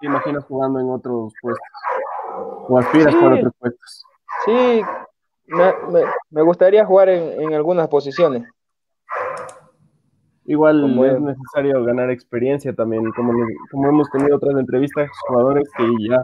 te 0.00 0.06
imaginas 0.06 0.44
jugando 0.44 0.80
en 0.80 0.90
otros 0.90 1.32
puestos? 1.40 1.68
¿O 2.68 2.78
aspiras 2.78 3.14
por 3.14 3.32
otros 3.32 3.52
puestos? 3.58 4.04
Sí, 4.44 4.82
me, 6.30 6.42
gustaría 6.42 6.84
jugar 6.84 7.08
en, 7.08 7.54
algunas 7.54 7.88
posiciones. 7.88 8.48
Igual 10.46 11.02
es 11.04 11.20
necesario 11.20 11.82
ganar 11.84 12.10
experiencia 12.10 12.74
también, 12.74 13.10
como, 13.12 13.32
como 13.70 13.88
hemos 13.88 14.10
tenido 14.10 14.36
otras 14.36 14.56
entrevistas, 14.58 15.08
jugadores 15.26 15.70
que 15.76 15.84
ya 16.06 16.22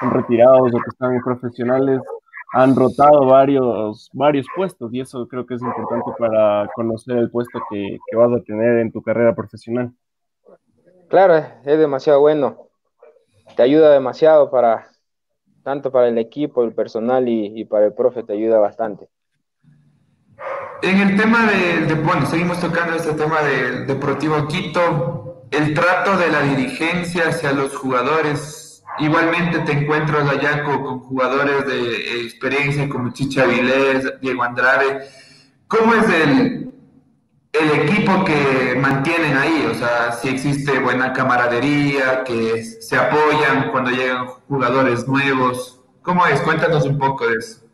son 0.00 0.10
retirados 0.10 0.68
o 0.72 0.78
que 0.78 0.90
están 0.90 1.20
profesionales 1.22 2.00
han 2.52 2.74
rotado 2.74 3.26
varios, 3.26 4.10
varios 4.12 4.46
puestos 4.56 4.92
y 4.92 5.00
eso 5.00 5.28
creo 5.28 5.46
que 5.46 5.54
es 5.54 5.62
importante 5.62 6.10
para 6.18 6.68
conocer 6.74 7.18
el 7.18 7.30
puesto 7.30 7.60
que, 7.70 7.98
que 8.10 8.16
vas 8.16 8.32
a 8.32 8.42
tener 8.42 8.78
en 8.78 8.90
tu 8.90 9.00
carrera 9.02 9.34
profesional. 9.34 9.92
Claro, 11.08 11.36
es 11.36 11.78
demasiado 11.78 12.20
bueno. 12.20 12.68
Te 13.56 13.62
ayuda 13.62 13.90
demasiado 13.90 14.50
para, 14.50 14.88
tanto 15.62 15.90
para 15.90 16.08
el 16.08 16.18
equipo, 16.18 16.62
el 16.62 16.72
personal 16.72 17.28
y, 17.28 17.64
para 17.64 17.86
el 17.86 17.94
profe 17.94 18.22
te 18.22 18.32
ayuda 18.32 18.58
bastante. 18.58 19.08
En 20.82 20.98
el 20.98 21.16
tema 21.16 21.50
de, 21.50 21.94
bueno, 21.96 22.26
seguimos 22.26 22.60
tocando 22.60 22.96
este 22.96 23.12
tema 23.12 23.42
del 23.42 23.86
Deportivo 23.86 24.46
Quito, 24.48 25.44
el 25.50 25.74
trato 25.74 26.16
de 26.16 26.30
la 26.30 26.42
dirigencia 26.42 27.28
hacia 27.28 27.52
los 27.52 27.76
jugadores, 27.76 28.59
igualmente 29.00 29.60
te 29.60 29.72
encuentras 29.72 30.28
allá 30.28 30.64
con, 30.64 31.00
jugadores 31.00 31.66
de 31.66 32.22
experiencia 32.22 32.88
como 32.88 33.12
Chicha 33.12 33.46
Vilés, 33.46 34.20
Diego 34.20 34.42
Andrade, 34.42 35.08
¿cómo 35.66 35.94
es 35.94 36.08
el, 36.08 36.72
el 37.52 37.80
equipo 37.80 38.24
que 38.24 38.76
mantienen 38.76 39.36
ahí, 39.36 39.66
o 39.70 39.74
sea, 39.74 40.12
si 40.12 40.28
existe 40.28 40.78
buena 40.78 41.12
camaradería, 41.12 42.22
que 42.24 42.62
se 42.62 42.96
apoyan 42.96 43.70
cuando 43.72 43.90
llegan 43.90 44.26
jugadores 44.48 45.06
nuevos. 45.08 45.80
¿Cómo 46.02 46.26
es? 46.26 46.40
Cuéntanos 46.42 46.86
un 46.86 46.98
poco 46.98 47.26
de 47.26 47.34
eso. 47.36 47.66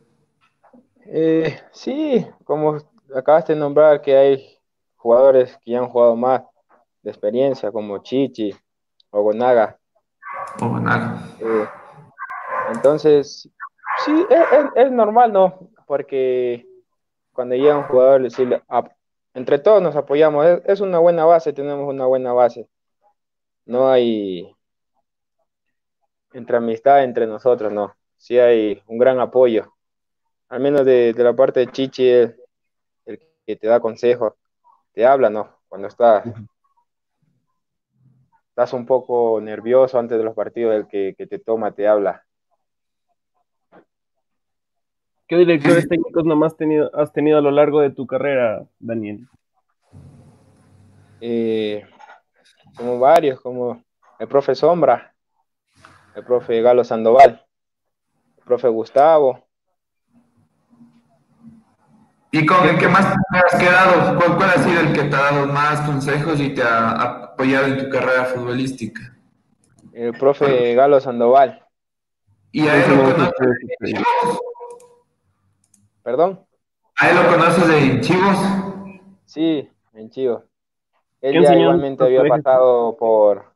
Eh, 1.05 1.61
sí, 1.73 2.27
como 2.45 2.79
acabaste 3.15 3.53
de 3.53 3.61
nombrar 3.61 4.01
que 4.01 4.17
hay 4.17 4.59
jugadores 4.97 5.57
que 5.63 5.73
ya 5.73 5.79
han 5.79 5.89
jugado 5.89 6.17
más 6.17 6.43
de 7.03 7.11
experiencia, 7.11 7.71
como 7.71 7.99
Chichi 8.03 8.53
o 9.11 9.23
Eh, 11.41 11.69
entonces, 12.73 13.49
sí, 14.05 14.27
es, 14.75 14.91
normal, 14.91 15.33
¿no? 15.33 15.71
Porque 15.87 16.67
cuando 17.33 17.55
llega 17.55 17.77
un 17.77 17.85
jugador, 17.85 18.21
le 18.23 18.31
entre 19.35 19.59
todos 19.59 19.83
nos 19.83 19.95
apoyamos, 19.97 20.47
es, 20.65 20.81
una 20.81 20.99
buena 20.99 21.27
base, 21.27 21.53
tenemos 21.53 21.87
una 21.87 22.07
buena 22.07 22.33
base. 22.33 22.69
No 23.67 23.91
hay 23.91 24.57
entre 26.33 26.57
amistad 26.57 27.05
entre 27.05 27.27
nosotros, 27.27 27.73
no. 27.73 27.95
Sí 28.17 28.39
hay 28.39 28.83
un 28.87 28.99
gran 28.99 29.21
apoyo. 29.21 29.75
Al 30.49 30.61
menos 30.61 30.87
de, 30.87 31.13
la 31.17 31.35
parte 31.35 31.61
de 31.61 31.67
Chichi, 31.73 32.09
el, 32.09 32.37
que 33.47 33.57
te 33.57 33.67
da 33.67 33.81
consejos, 33.81 34.33
te 34.93 35.05
habla, 35.05 35.29
¿no? 35.29 35.51
Cuando 35.69 35.89
estás, 35.89 36.25
estás 38.57 38.73
un 38.73 38.87
poco 38.87 39.39
nervioso 39.39 39.99
antes 39.99 40.17
de 40.17 40.25
los 40.25 40.35
partidos, 40.35 40.75
el 40.75 40.89
que, 40.89 41.15
que 41.15 41.27
te 41.27 41.39
toma, 41.39 41.73
te 41.73 41.87
habla. 41.87 42.25
¿Qué 45.29 45.37
directores 45.37 45.87
técnicos 45.91 46.25
nomás 46.25 46.57
tenido, 46.57 46.91
has 46.95 47.13
tenido 47.13 47.37
a 47.37 47.43
lo 47.43 47.51
largo 47.51 47.83
de 47.83 47.91
tu 47.91 48.07
carrera, 48.07 48.65
Daniel? 48.79 49.29
Eh, 51.21 51.85
como 52.79 52.99
varios, 52.99 53.43
como 53.43 53.85
el 54.19 54.27
profe 54.27 54.55
Sombra, 54.55 55.15
el 56.15 56.25
profe 56.25 56.63
Galo 56.63 56.83
Sandoval, 56.83 57.45
el 58.39 58.45
profe 58.45 58.69
Gustavo. 58.69 59.46
¿Y 62.39 62.45
con 62.45 62.69
el 62.69 62.77
que 62.77 62.87
más 62.87 63.15
te 63.33 63.39
has 63.39 63.59
quedado? 63.59 64.19
¿Cuál, 64.19 64.37
¿Cuál, 64.37 64.51
ha 64.51 64.63
sido 64.63 64.81
el 64.81 64.93
que 64.93 65.05
te 65.05 65.17
ha 65.17 65.33
dado 65.33 65.47
más 65.47 65.81
consejos 65.81 66.39
y 66.39 66.51
te 66.51 66.63
ha 66.63 66.91
apoyado 66.91 67.65
en 67.65 67.79
tu 67.79 67.89
carrera 67.89 68.27
futbolística? 68.27 69.17
El 69.95 70.13
profe 70.13 70.75
Galo 70.75 71.01
Sandoval. 71.01 71.65
¿Y 72.53 72.69
a 72.69 72.77
él 72.77 72.95
lo 72.95 73.05
conoces? 73.05 74.37
¿Perdón? 76.03 76.41
¿A 76.97 77.09
él 77.09 77.17
lo 77.17 77.27
conoces 77.27 77.69
de 77.69 78.01
Chivos? 78.03 78.37
Sí, 79.25 79.71
en 79.95 80.11
Chivos. 80.11 80.43
Él 81.23 81.43
ya 81.43 81.55
igualmente 81.55 82.05
había 82.05 82.23
pasado 82.25 82.99
por. 82.99 83.47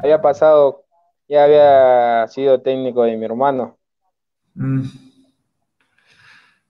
Había 0.00 0.20
pasado. 0.20 0.82
Ya 1.28 1.44
había 1.44 2.26
sido 2.26 2.60
técnico 2.62 3.04
de 3.04 3.16
mi 3.16 3.24
hermano. 3.26 3.78
Mm. 4.54 5.11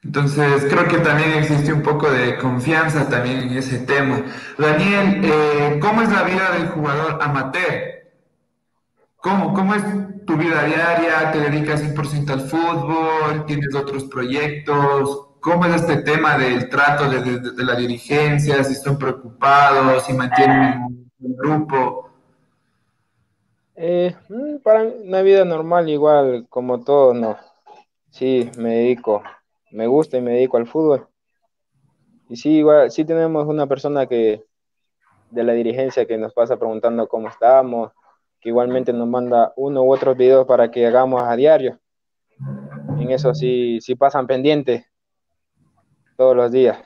Entonces, 0.04 0.64
creo 0.68 0.88
que 0.88 0.98
también 0.98 1.30
existe 1.34 1.72
un 1.72 1.82
poco 1.82 2.10
de 2.10 2.36
confianza 2.36 3.08
también 3.08 3.38
en 3.38 3.56
ese 3.56 3.78
tema. 3.78 4.24
Daniel, 4.58 5.20
eh, 5.24 5.78
¿cómo 5.80 6.02
es 6.02 6.10
la 6.10 6.24
vida 6.24 6.50
del 6.52 6.68
jugador 6.70 7.22
amateur? 7.22 8.02
¿Cómo, 9.16 9.54
¿Cómo 9.54 9.76
es 9.76 9.84
tu 10.26 10.36
vida 10.36 10.64
diaria? 10.64 11.30
¿Te 11.30 11.38
dedicas 11.38 11.82
100% 11.84 12.30
al 12.30 12.40
fútbol? 12.40 13.46
¿Tienes 13.46 13.72
otros 13.76 14.04
proyectos? 14.04 15.28
¿Cómo 15.38 15.66
es 15.66 15.76
este 15.76 15.98
tema 15.98 16.36
del 16.36 16.68
trato 16.68 17.08
de, 17.08 17.38
de, 17.38 17.64
la 17.64 17.76
dirigencia? 17.76 18.62
¿Si 18.64 18.72
están 18.72 18.98
preocupados? 18.98 20.04
¿Si 20.04 20.12
mantienen 20.12 21.06
un 21.20 21.36
grupo? 21.36 22.10
Eh, 23.76 24.16
mm, 24.28 24.56
para 24.64 24.82
una 24.82 25.22
vida 25.22 25.44
normal, 25.44 25.88
igual 25.88 26.46
como 26.50 26.80
todos, 26.80 27.14
no. 27.14 27.36
Sí, 28.10 28.50
me 28.58 28.70
dedico 28.70 29.22
me 29.72 29.86
gusta 29.86 30.18
y 30.18 30.20
me 30.20 30.32
dedico 30.32 30.56
al 30.56 30.66
fútbol. 30.66 31.08
Y 32.28 32.36
sí, 32.36 32.58
igual, 32.58 32.90
sí 32.90 33.04
tenemos 33.04 33.46
una 33.46 33.66
persona 33.66 34.06
que 34.06 34.44
de 35.30 35.44
la 35.44 35.52
dirigencia 35.54 36.06
que 36.06 36.18
nos 36.18 36.32
pasa 36.32 36.58
preguntando 36.58 37.08
cómo 37.08 37.28
estamos, 37.28 37.92
que 38.40 38.50
igualmente 38.50 38.92
nos 38.92 39.08
manda 39.08 39.52
uno 39.56 39.82
u 39.82 39.92
otros 39.92 40.16
videos 40.16 40.46
para 40.46 40.70
que 40.70 40.86
hagamos 40.86 41.22
a 41.22 41.36
diario. 41.36 41.78
En 42.98 43.10
eso 43.10 43.34
sí, 43.34 43.80
sí 43.80 43.94
pasan 43.94 44.26
pendientes 44.26 44.84
todos 46.16 46.36
los 46.36 46.52
días. 46.52 46.78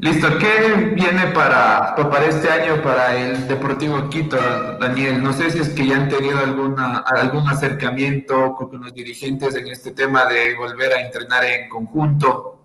Listo, 0.00 0.28
¿qué 0.38 0.94
viene 0.94 1.32
para, 1.34 1.96
para 1.96 2.26
este 2.26 2.48
año 2.48 2.80
para 2.84 3.16
el 3.16 3.48
Deportivo 3.48 4.08
Quito, 4.08 4.36
Daniel? 4.78 5.20
No 5.20 5.32
sé 5.32 5.50
si 5.50 5.58
es 5.58 5.70
que 5.70 5.88
ya 5.88 5.96
han 5.96 6.08
tenido 6.08 6.38
alguna, 6.38 6.98
algún 6.98 7.48
acercamiento 7.48 8.54
con 8.54 8.80
los 8.80 8.94
dirigentes 8.94 9.56
en 9.56 9.66
este 9.66 9.90
tema 9.90 10.26
de 10.26 10.54
volver 10.54 10.92
a 10.92 11.00
entrenar 11.00 11.44
en 11.44 11.68
conjunto. 11.68 12.60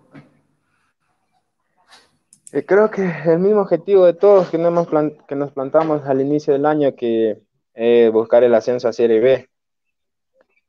Eh, 2.52 2.64
creo 2.64 2.88
que 2.88 3.02
el 3.24 3.40
mismo 3.40 3.62
objetivo 3.62 4.06
de 4.06 4.14
todos 4.14 4.48
que, 4.50 4.58
nos, 4.58 4.86
que 5.26 5.34
nos 5.34 5.50
plantamos 5.50 6.06
al 6.06 6.20
inicio 6.20 6.52
del 6.52 6.66
año, 6.66 6.94
que 6.94 7.42
eh, 7.74 8.10
buscar 8.12 8.44
el 8.44 8.54
ascenso 8.54 8.86
a 8.86 8.92
Serie 8.92 9.18
B, 9.18 9.50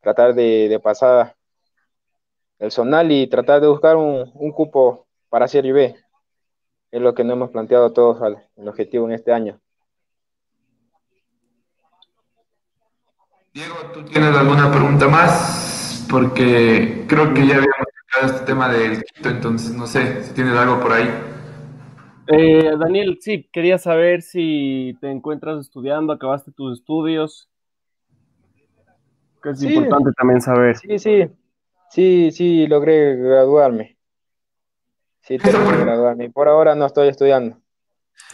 tratar 0.01 0.33
de, 0.33 0.79
pasar 0.83 1.35
el 2.57 2.71
zonal 2.71 3.11
y 3.11 3.27
tratar 3.27 3.61
de 3.61 3.67
buscar 3.67 3.97
un, 3.97 4.31
un 4.33 4.51
cupo 4.51 5.05
para 5.29 5.47
Serie 5.47 5.71
B 5.71 6.04
es 6.95 7.01
lo 7.01 7.13
que 7.13 7.25
nos 7.25 7.33
hemos 7.33 7.49
planteado 7.49 7.91
todos 7.91 8.21
el 8.55 8.67
objetivo 8.69 9.05
en 9.05 9.15
este 9.15 9.33
año. 9.33 9.59
Diego, 13.53 13.75
¿tú 13.93 14.05
tienes 14.05 14.33
alguna 14.33 14.71
pregunta 14.71 15.09
más? 15.09 16.07
Porque 16.09 17.03
creo 17.09 17.33
que 17.33 17.41
ya 17.41 17.55
habíamos 17.55 17.87
tocado 18.07 18.33
este 18.33 18.45
tema 18.45 18.69
del 18.69 19.03
Quito, 19.03 19.27
entonces 19.27 19.75
no 19.75 19.87
sé 19.87 20.23
si 20.23 20.33
tienes 20.33 20.55
algo 20.55 20.79
por 20.79 20.93
ahí. 20.93 21.09
Eh, 22.27 22.71
Daniel, 22.79 23.17
sí, 23.19 23.49
quería 23.51 23.77
saber 23.77 24.21
si 24.21 24.97
te 25.01 25.11
encuentras 25.11 25.59
estudiando, 25.59 26.13
acabaste 26.13 26.53
tus 26.53 26.79
estudios. 26.79 27.49
Que 29.43 29.49
es 29.49 29.61
importante 29.63 30.11
también 30.17 30.39
saber. 30.39 30.77
Sí, 30.77 30.97
sí, 30.97 31.29
sí, 31.89 32.31
sí, 32.31 32.67
logré 32.67 33.17
graduarme. 33.17 33.94
Sí, 35.25 35.37
tengo 35.37 35.69
que 35.69 35.77
graduarme. 35.83 36.29
Por 36.29 36.47
ahora 36.47 36.75
no 36.75 36.85
estoy 36.85 37.07
estudiando. 37.07 37.57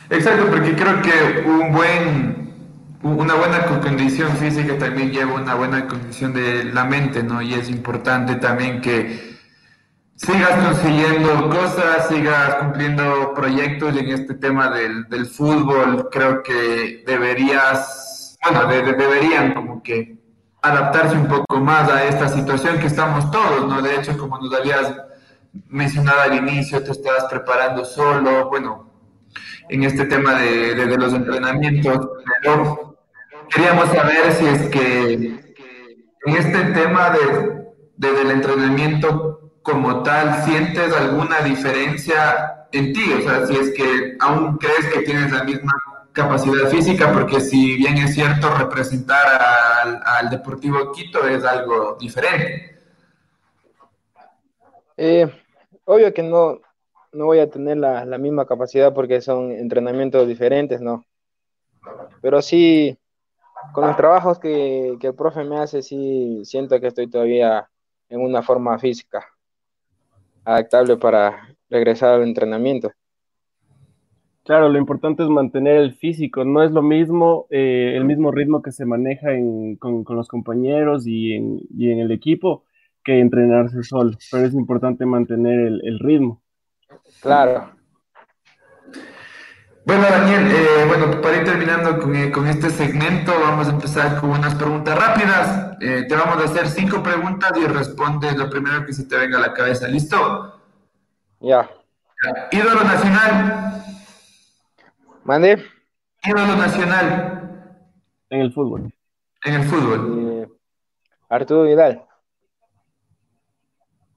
Exacto, 0.10 0.48
porque 0.50 0.76
creo 0.76 1.02
que 1.02 1.48
un 1.48 1.72
buen, 1.72 2.54
una 3.02 3.36
buena 3.36 3.66
condición 3.66 4.36
física 4.38 4.78
también 4.78 5.12
lleva 5.12 5.36
una 5.36 5.56
buena 5.56 5.88
condición 5.88 6.34
de 6.34 6.66
la 6.66 6.84
mente, 6.84 7.24
¿no? 7.24 7.42
Y 7.42 7.54
es 7.54 7.70
importante 7.70 8.36
también 8.36 8.82
que 8.82 9.32
sigas 10.16 10.52
consiguiendo 10.64 11.50
cosas, 11.50 12.10
sigas 12.10 12.56
cumpliendo 12.56 13.34
proyectos 13.34 13.96
y 13.96 14.00
en 14.00 14.10
este 14.10 14.36
tema 14.36 14.70
del, 14.70 15.08
del 15.10 15.26
fútbol 15.26 16.10
creo 16.12 16.44
que 16.44 17.04
deberías, 17.08 18.38
bueno, 18.44 18.68
deberían 18.68 19.54
como 19.54 19.82
que 19.82 20.18
adaptarse 20.62 21.16
un 21.16 21.28
poco 21.28 21.60
más 21.60 21.90
a 21.90 22.04
esta 22.04 22.28
situación 22.28 22.80
que 22.80 22.88
estamos 22.88 23.32
todos, 23.32 23.68
¿no? 23.68 23.82
De 23.82 23.96
hecho, 23.96 24.16
como 24.18 24.38
nos 24.38 24.54
habías 24.54 24.94
mencionaba 25.68 26.24
al 26.24 26.36
inicio, 26.36 26.84
te 26.84 26.92
estabas 26.92 27.26
preparando 27.26 27.86
solo, 27.86 28.50
bueno, 28.50 28.92
en 29.70 29.84
este 29.84 30.06
tema 30.06 30.36
de, 30.36 30.98
los 30.98 31.14
entrenamientos, 31.14 32.10
queríamos 33.50 33.90
saber 33.90 34.34
si 34.34 34.46
es 34.46 34.70
que 34.70 35.14
en 35.14 36.36
este 36.36 36.64
tema 36.66 37.12
de, 37.12 37.72
del 37.98 38.32
entrenamiento 38.32 39.52
como 39.62 40.04
tal, 40.04 40.44
¿sientes 40.44 40.94
alguna 40.94 41.42
diferencia 41.42 42.68
en 42.72 42.94
ti? 42.94 43.14
O 43.14 43.22
sea, 43.22 43.46
si 43.46 43.56
es 43.56 43.72
que 43.72 44.18
aún 44.20 44.58
crees 44.58 44.88
que 44.88 45.02
tienes 45.02 45.32
la 45.32 45.44
misma 45.44 45.72
capacidad 46.12 46.70
física, 46.70 47.14
porque 47.14 47.40
si 47.40 47.78
bien 47.78 47.98
es 47.98 48.14
cierto 48.14 48.54
representar 48.56 49.26
al, 49.42 50.02
al 50.04 50.30
Deportivo 50.30 50.92
Quito 50.92 51.26
es 51.28 51.44
algo 51.46 51.98
diferente. 52.00 52.80
Eh, 54.98 55.41
obvio 55.86 56.14
que 56.14 56.24
no, 56.24 56.60
no 57.14 57.26
voy 57.26 57.40
a 57.40 57.50
tener 57.50 57.78
la, 57.78 58.18
misma 58.18 58.46
capacidad 58.46 58.94
porque 58.94 59.22
son 59.22 59.52
entrenamientos 59.52 60.28
diferentes, 60.28 60.82
¿no? 60.82 61.06
Pero 62.22 62.42
sí, 62.42 62.98
con 63.74 63.88
los 63.88 63.98
trabajos 63.98 64.40
que, 64.40 64.98
el 65.02 65.16
profe 65.16 65.44
me 65.44 65.60
hace, 65.60 65.82
sí 65.82 66.42
siento 66.46 66.80
que 66.80 66.88
estoy 66.88 67.10
todavía 67.10 67.68
en 68.10 68.22
una 68.22 68.42
forma 68.42 68.78
física 68.80 69.26
adaptable 70.44 70.98
para 70.98 71.56
regresar 71.70 72.16
al 72.16 72.24
entrenamiento. 72.24 72.92
Claro, 74.44 74.70
lo 74.70 74.80
importante 74.80 75.22
es 75.22 75.30
mantener 75.30 75.78
el 75.78 75.94
físico. 75.94 76.44
No 76.44 76.64
es 76.64 76.72
lo 76.72 76.82
mismo, 76.82 77.46
eh, 77.52 77.94
el 77.96 78.06
mismo 78.06 78.32
ritmo 78.32 78.62
que 78.62 78.72
se 78.72 78.86
maneja 78.86 79.30
con, 79.80 80.04
los 80.10 80.28
compañeros 80.28 81.06
y 81.06 81.34
en, 81.34 81.60
y 81.70 81.92
en 81.92 82.00
el 82.00 82.12
equipo 82.12 82.64
que 83.04 83.20
entrenarse 83.20 83.84
solo, 83.84 84.18
pero 84.32 84.46
es 84.46 84.54
importante 84.54 85.06
mantener 85.06 85.60
el, 85.84 86.00
ritmo. 86.00 86.42
Claro. 87.22 87.72
Bueno, 89.84 90.04
Daniel, 90.04 90.52
eh, 90.52 90.86
bueno, 90.88 91.22
para 91.22 91.38
ir 91.38 91.44
terminando 91.44 92.14
eh, 92.14 92.32
con, 92.32 92.48
este 92.48 92.70
segmento, 92.70 93.32
vamos 93.40 93.68
a 93.68 93.72
empezar 93.72 94.20
con 94.20 94.30
unas 94.30 94.54
preguntas 94.54 94.98
rápidas. 94.98 95.78
Eh, 95.82 96.06
te 96.08 96.16
vamos 96.16 96.38
a 96.38 96.46
hacer 96.46 96.68
cinco 96.68 97.02
preguntas 97.02 97.52
y 97.58 97.66
respondes 97.66 98.38
lo 98.38 98.50
primero 98.50 98.86
que 98.86 98.94
se 98.94 99.06
te 99.06 99.18
venga 99.18 99.40
a 99.40 99.42
la 99.42 99.54
cabeza. 99.54 99.88
¿Listo? 99.88 100.62
Ya. 101.40 101.68
Ídolo 102.52 102.84
nacional. 102.84 103.84
Mande. 105.24 105.66
Ídolo 106.24 106.56
nacional. 106.56 107.78
En 108.30 108.42
el 108.42 108.54
fútbol. 108.54 108.94
En 109.44 109.54
el 109.56 109.64
fútbol. 109.64 110.58
Arturo 111.28 111.64
Vidal. 111.64 112.06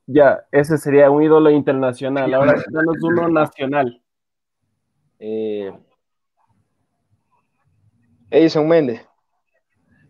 Ya, 0.07 0.45
ese 0.53 0.77
sería 0.79 1.11
un 1.11 1.23
ídolo 1.23 1.51
internacional. 1.51 2.33
Ahora 2.35 2.55
danos 2.71 2.97
uno 3.03 3.29
nacional. 3.29 4.03
Eh, 5.19 5.73
Edison 8.31 8.69
Méndez. 8.69 9.07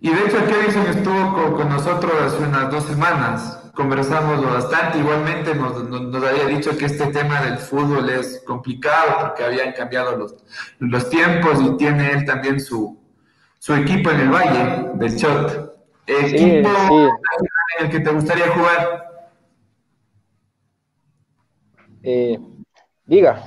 Y 0.00 0.10
de 0.10 0.20
hecho, 0.26 0.38
Edison 0.38 0.86
estuvo 0.86 1.56
con, 1.56 1.68
nosotros 1.68 2.12
hace 2.20 2.42
unas 2.42 2.70
dos 2.70 2.84
semanas. 2.84 3.70
Conversamos 3.74 4.44
bastante. 4.44 4.98
Igualmente 4.98 5.54
nos, 5.54 5.76
había 6.22 6.46
dicho 6.46 6.76
que 6.76 6.86
este 6.86 7.06
tema 7.06 7.40
del 7.42 7.58
fútbol 7.58 8.10
es 8.10 8.42
complicado 8.46 9.16
porque 9.20 9.44
habían 9.44 9.72
cambiado 9.72 10.16
los, 10.16 10.36
los 10.78 11.08
tiempos 11.08 11.60
y 11.62 11.76
tiene 11.76 12.10
él 12.12 12.24
también 12.24 12.60
su, 12.60 13.00
su 13.58 13.74
equipo 13.74 14.10
en 14.10 14.20
el 14.20 14.30
Valle 14.30 14.90
del 14.94 15.16
Chot. 15.16 15.74
¿Equipo 16.06 16.68
en 17.78 17.86
el 17.86 17.90
que 17.90 18.00
te 18.00 18.10
gustaría 18.10 18.48
jugar? 18.48 19.13
Eh, 22.06 22.38
diga. 23.06 23.42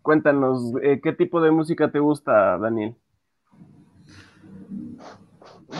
Cuéntanos, 0.00 0.72
eh, 0.82 1.00
¿qué 1.02 1.12
tipo 1.12 1.38
de 1.42 1.50
música 1.50 1.90
te 1.92 1.98
gusta, 1.98 2.56
Daniel? 2.56 2.96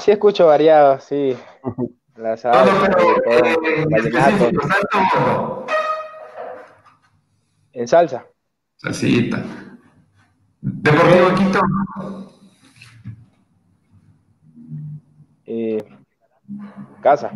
Sí, 0.01 0.11
escucho 0.11 0.47
variado, 0.47 1.01
sí. 1.01 1.35
La 2.17 2.37
salsa, 2.37 2.91
En 7.73 7.87
salsa. 7.87 8.27
Salsita. 8.77 9.43
¿Deportivo 10.61 11.35
Quito? 11.37 11.61
Eh, 15.47 15.85
casa. 17.01 17.31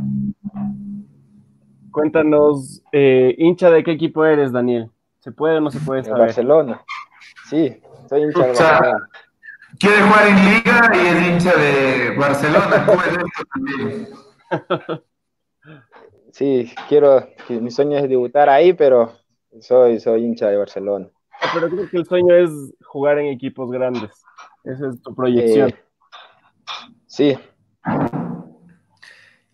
Cuéntanos, 1.93 2.83
eh, 2.91 3.35
hincha 3.39 3.71
de 3.71 3.85
qué 3.85 3.93
equipo 3.93 4.25
eres, 4.25 4.51
Daniel. 4.51 4.91
¿Se 5.21 5.31
puede 5.31 5.59
o 5.59 5.61
no 5.61 5.71
se 5.71 5.79
puede 5.79 6.03
saber? 6.03 6.23
Barcelona. 6.23 6.83
Sí, 7.49 7.81
soy 8.09 8.23
hincha 8.23 8.41
de 8.41 8.49
Barcelona. 8.49 9.09
Quiere 9.79 10.03
jugar 10.03 10.27
en 10.29 10.37
Liga 10.37 10.93
y 10.95 11.07
es 11.07 11.29
hincha 11.29 11.57
de 11.57 12.17
Barcelona. 12.17 12.87
Sí, 16.33 16.73
quiero, 16.89 17.29
mi 17.51 17.71
sueño 17.71 17.99
es 17.99 18.09
debutar 18.09 18.49
ahí, 18.49 18.73
pero 18.73 19.13
soy, 19.61 20.01
soy 20.01 20.25
hincha 20.25 20.49
de 20.49 20.57
Barcelona. 20.57 21.09
Ah, 21.31 21.51
pero 21.53 21.69
creo 21.69 21.91
que 21.91 21.99
el 21.99 22.07
sueño 22.07 22.35
es 22.35 22.51
jugar 22.87 23.19
en 23.19 23.27
equipos 23.27 23.71
grandes. 23.71 24.11
Esa 24.65 24.89
es 24.89 25.03
tu 25.03 25.15
proyección. 25.15 25.69
Eh, 25.69 25.85
sí. 27.07 27.39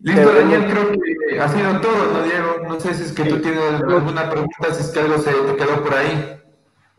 Listo, 0.01 0.33
Daniel, 0.33 0.65
creo 0.71 0.91
que 0.93 1.39
ha 1.41 1.47
sido 1.49 1.81
todo, 1.81 2.13
¿no, 2.13 2.23
Diego? 2.23 2.67
No 2.69 2.79
sé 2.79 2.93
si 2.93 3.03
es 3.03 3.11
que 3.11 3.25
tú 3.25 3.41
tienes 3.41 3.81
alguna 3.81 4.29
pregunta, 4.29 4.71
si 4.71 4.81
es 4.81 4.91
que 4.93 4.99
algo 5.01 5.17
se 5.17 5.31
te 5.31 5.55
quedó 5.57 5.83
por 5.83 5.93
ahí. 5.93 6.39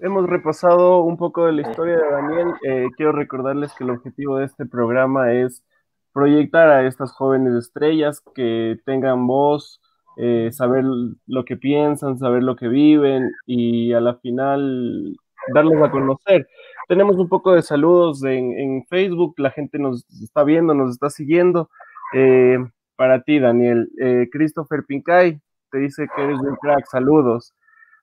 Hemos 0.00 0.28
repasado 0.28 1.02
un 1.02 1.16
poco 1.16 1.46
de 1.46 1.52
la 1.52 1.62
historia 1.62 1.96
de 1.96 2.10
Daniel. 2.10 2.48
Eh, 2.62 2.86
quiero 2.98 3.12
recordarles 3.12 3.72
que 3.74 3.84
el 3.84 3.90
objetivo 3.90 4.36
de 4.36 4.44
este 4.44 4.66
programa 4.66 5.32
es 5.32 5.64
proyectar 6.12 6.68
a 6.68 6.86
estas 6.86 7.12
jóvenes 7.12 7.54
estrellas 7.54 8.22
que 8.34 8.78
tengan 8.84 9.26
voz, 9.26 9.80
eh, 10.18 10.50
saber 10.52 10.84
lo 11.26 11.44
que 11.46 11.56
piensan, 11.56 12.18
saber 12.18 12.42
lo 12.42 12.54
que 12.54 12.68
viven 12.68 13.32
y 13.46 13.94
a 13.94 14.00
la 14.00 14.16
final 14.16 15.16
darles 15.54 15.82
a 15.82 15.90
conocer. 15.90 16.46
Tenemos 16.86 17.16
un 17.16 17.30
poco 17.30 17.52
de 17.54 17.62
saludos 17.62 18.22
en, 18.24 18.84
Facebook, 18.90 19.36
la 19.38 19.52
gente 19.52 19.78
nos 19.78 20.04
está 20.22 20.44
viendo, 20.44 20.74
nos 20.74 20.90
está 20.90 21.08
siguiendo. 21.08 21.70
Eh, 22.12 22.58
para 23.00 23.22
ti, 23.22 23.38
Daniel. 23.38 23.90
Eh, 23.98 24.28
Christopher 24.30 24.84
Pincay 24.86 25.40
te 25.70 25.78
dice 25.78 26.06
que 26.14 26.22
eres 26.22 26.38
un 26.38 26.54
crack, 26.56 26.84
saludos. 26.84 27.54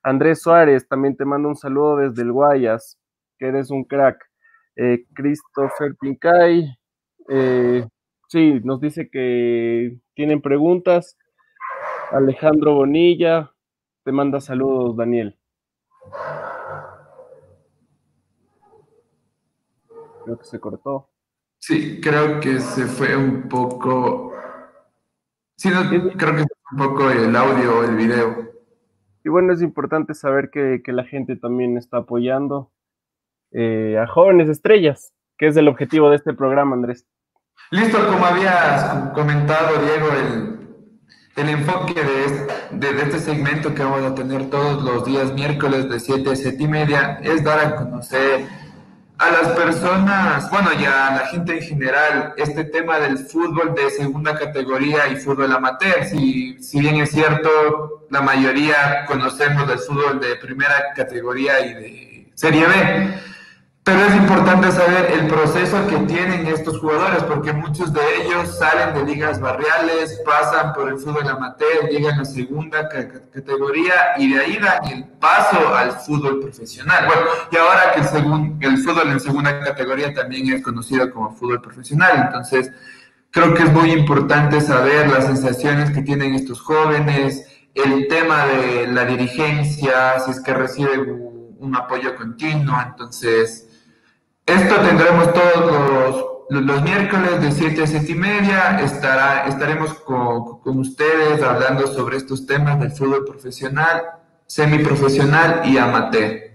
Andrés 0.02 0.42
Suárez 0.42 0.88
también 0.88 1.16
te 1.16 1.24
manda 1.24 1.48
un 1.48 1.56
saludo 1.56 1.98
desde 1.98 2.24
el 2.24 2.32
Guayas, 2.32 2.98
que 3.38 3.46
eres 3.46 3.70
un 3.70 3.84
crack. 3.84 4.18
Christopher 5.14 5.96
Pincay, 6.02 6.76
sí, 8.28 8.60
nos 8.64 8.82
dice 8.82 9.08
que 9.08 10.00
tienen 10.16 10.42
preguntas. 10.42 11.16
Alejandro 12.12 12.74
Bonilla, 12.74 13.52
te 14.04 14.12
manda 14.12 14.42
saludos, 14.42 14.98
Daniel. 14.98 15.38
Creo 20.26 20.40
que 20.40 20.46
se 20.46 20.60
cortó. 20.60 21.08
Sí, 21.60 22.02
creo 22.02 22.40
que 22.40 22.60
se 22.60 22.86
fue 22.88 23.16
un 23.16 23.48
poco. 23.48 24.37
Sí, 25.58 25.70
creo 25.70 26.36
que 26.36 26.46
fue 26.46 26.72
un 26.72 26.78
poco 26.78 27.10
el 27.10 27.36
audio 27.36 27.84
el 27.84 27.96
video. 27.96 28.48
Y 29.24 29.30
bueno, 29.30 29.54
es 29.54 29.62
importante 29.62 30.14
saber 30.14 30.50
que, 30.52 30.82
la 30.86 31.04
gente 31.04 31.36
también 31.36 31.78
está 31.78 31.98
apoyando 31.98 32.72
eh, 33.52 33.98
a 34.02 34.08
jóvenes 34.08 34.50
estrellas, 34.50 35.14
que 35.38 35.48
es 35.48 35.58
el 35.58 35.68
objetivo 35.68 36.10
de 36.10 36.18
este 36.18 36.34
programa, 36.34 36.76
Andrés. 36.76 37.06
Listo, 37.72 37.98
como 38.08 38.26
habías 38.26 39.12
comentado, 39.14 39.82
Diego, 39.82 40.08
el, 40.12 40.58
el 41.38 41.50
enfoque 41.50 41.94
de, 42.72 43.02
este 43.02 43.20
segmento 43.20 43.74
que 43.74 43.84
vamos 43.84 44.04
a 44.04 44.16
tener 44.16 44.50
todos 44.50 44.84
los 44.84 45.06
días 45.06 45.34
miércoles 45.34 45.90
de 45.90 46.00
7 46.00 46.32
a 46.32 46.36
7 46.36 46.64
y 46.64 46.68
media 46.68 47.20
es 47.22 47.44
dar 47.44 47.60
a 47.60 47.76
conocer 47.76 48.48
a 49.20 49.32
las 49.32 49.48
personas, 49.50 50.50
bueno, 50.52 50.72
ya 50.80 51.08
a 51.08 51.16
la 51.18 51.28
gente 51.28 51.58
en 51.58 51.62
general, 51.62 52.34
este 52.38 52.66
tema 52.66 53.00
del 53.00 53.18
fútbol 53.18 53.74
de 53.74 53.90
segunda 53.90 54.38
categoría 54.38 55.08
y 55.08 55.16
fútbol 55.16 55.52
amateur. 55.52 56.06
Si, 56.06 56.62
si 56.62 56.80
bien 56.80 56.98
es 56.98 57.12
cierto, 57.12 58.06
la 58.10 58.22
mayoría 58.22 59.06
conocemos 59.08 59.68
del 59.68 59.80
fútbol 59.80 60.20
de 60.20 60.36
primera 60.36 60.94
categoría 60.96 61.60
y 61.62 61.74
de 61.74 62.32
Serie 62.36 62.68
B 62.68 63.20
pero 63.88 64.02
es 64.02 64.16
importante 64.18 64.70
saber 64.70 65.14
el 65.14 65.28
proceso 65.28 65.88
que 65.88 65.96
tienen 66.00 66.46
estos 66.46 66.78
jugadores, 66.78 67.24
porque 67.24 67.54
muchos 67.54 67.94
de 67.94 68.02
ellos 68.22 68.58
salen 68.60 68.94
de 68.94 69.10
ligas 69.10 69.40
barriales, 69.40 70.22
pasan 70.26 70.74
por 70.74 70.90
el 70.90 70.98
fútbol 70.98 71.26
amateur, 71.26 71.88
llegan 71.90 72.20
a 72.20 72.26
segunda 72.26 72.90
categoría 72.90 73.94
y 74.18 74.34
de 74.34 74.42
ahí 74.42 74.58
dan 74.58 74.86
el 74.92 75.06
paso 75.06 75.74
al 75.74 75.94
fútbol 75.94 76.42
profesional. 76.42 77.06
Bueno, 77.06 77.22
y 77.50 77.56
ahora 77.56 77.94
que 77.94 78.02
el, 78.02 78.74
el 78.74 78.78
fútbol 78.80 79.10
en 79.10 79.22
segunda 79.22 79.58
categoría 79.62 80.14
también 80.14 80.52
es 80.52 80.62
conocido 80.62 81.10
como 81.10 81.34
fútbol 81.34 81.62
profesional, 81.62 82.24
entonces 82.26 82.70
creo 83.32 83.54
que 83.54 83.64
es 83.64 83.72
muy 83.72 83.94
importante 83.94 84.60
saber 84.60 85.08
las 85.08 85.28
sensaciones 85.28 85.92
que 85.92 86.02
tienen 86.02 86.34
estos 86.34 86.60
jóvenes, 86.60 87.46
el 87.74 88.10
tema 88.10 88.48
de 88.48 88.88
la 88.88 89.06
dirigencia, 89.06 90.20
si 90.20 90.32
es 90.32 90.42
que 90.42 90.54
reciben 90.54 91.56
un 91.58 91.74
apoyo 91.74 92.18
continuo, 92.18 92.76
entonces 92.86 93.67
esto 94.48 94.76
tendremos 94.82 95.34
todos 95.34 96.26
los, 96.50 96.82
miércoles 96.82 97.42
de 97.42 97.52
7 97.52 97.84
a 97.84 97.88
7 97.88 98.12
y 98.12 98.16
media. 98.16 98.80
Estará, 98.80 99.46
estaremos 99.48 99.94
con, 99.94 100.60
con, 100.62 100.80
ustedes 100.80 101.44
hablando 101.44 101.86
sobre 101.88 102.18
estos 102.18 102.46
temas 102.46 102.80
del 102.80 102.92
fútbol 102.92 103.26
profesional, 103.26 104.04
semiprofesional 104.46 105.68
y 105.70 105.78
amateur. 105.78 106.48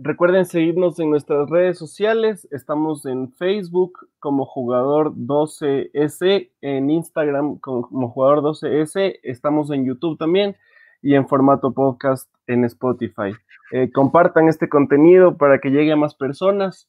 Recuerden 0.00 0.44
seguirnos 0.44 0.98
en 0.98 1.10
nuestras 1.10 1.48
redes 1.48 1.78
sociales. 1.78 2.48
Estamos 2.50 3.06
en 3.06 3.32
Facebook 3.32 4.08
como 4.18 4.44
jugador 4.44 5.14
12S, 5.14 6.50
en 6.60 6.90
Instagram 6.90 7.58
como 7.58 8.10
jugador 8.10 8.42
12S. 8.42 9.20
Estamos 9.22 9.70
en 9.70 9.84
YouTube 9.84 10.18
también 10.18 10.56
y 11.02 11.14
en 11.14 11.28
formato 11.28 11.72
podcast 11.72 12.28
en 12.46 12.64
Spotify. 12.64 13.34
Eh, 13.72 13.90
compartan 13.92 14.48
este 14.48 14.68
contenido 14.68 15.36
para 15.36 15.58
que 15.58 15.70
llegue 15.70 15.92
a 15.92 15.96
más 15.96 16.14
personas. 16.14 16.88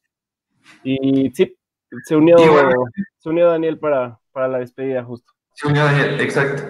Y 0.84 1.32
sí, 1.32 1.58
se 2.06 2.15
unió, 2.15 2.38
se 3.17 3.30
unió 3.30 3.50
Daniel 3.50 3.80
para, 3.80 4.19
para 4.32 4.48
la 4.48 4.60
despedida 4.60 5.04
justo. 5.04 5.32
Se 5.54 5.67
unió 5.67 5.84
Daniel, 5.84 6.19
exacto. 6.22 6.63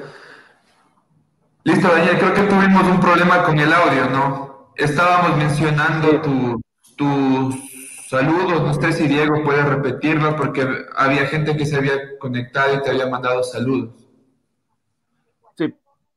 Listo, 1.64 1.88
Daniel, 1.88 2.18
creo 2.18 2.34
que 2.34 2.44
tuvimos 2.44 2.84
un 2.84 3.00
problema 3.00 3.44
con 3.44 3.60
el 3.60 3.72
audio, 3.72 4.10
¿no? 4.10 4.74
Estábamos 4.76 5.38
mencionando 5.38 6.22
tus 6.96 7.56
saludos, 8.10 8.62
no 8.62 8.74
sé 8.74 8.94
si 8.94 9.08
Diego 9.08 9.44
puede 9.44 9.62
repetirlo 9.64 10.36
porque 10.36 10.66
había 10.96 11.28
gente 11.28 11.56
que 11.56 11.66
se 11.66 11.76
había 11.76 12.18
conectado 12.18 12.76
y 12.76 12.82
te 12.82 12.90
había 12.90 13.08
mandado 13.08 13.44
saludos. 13.44 14.09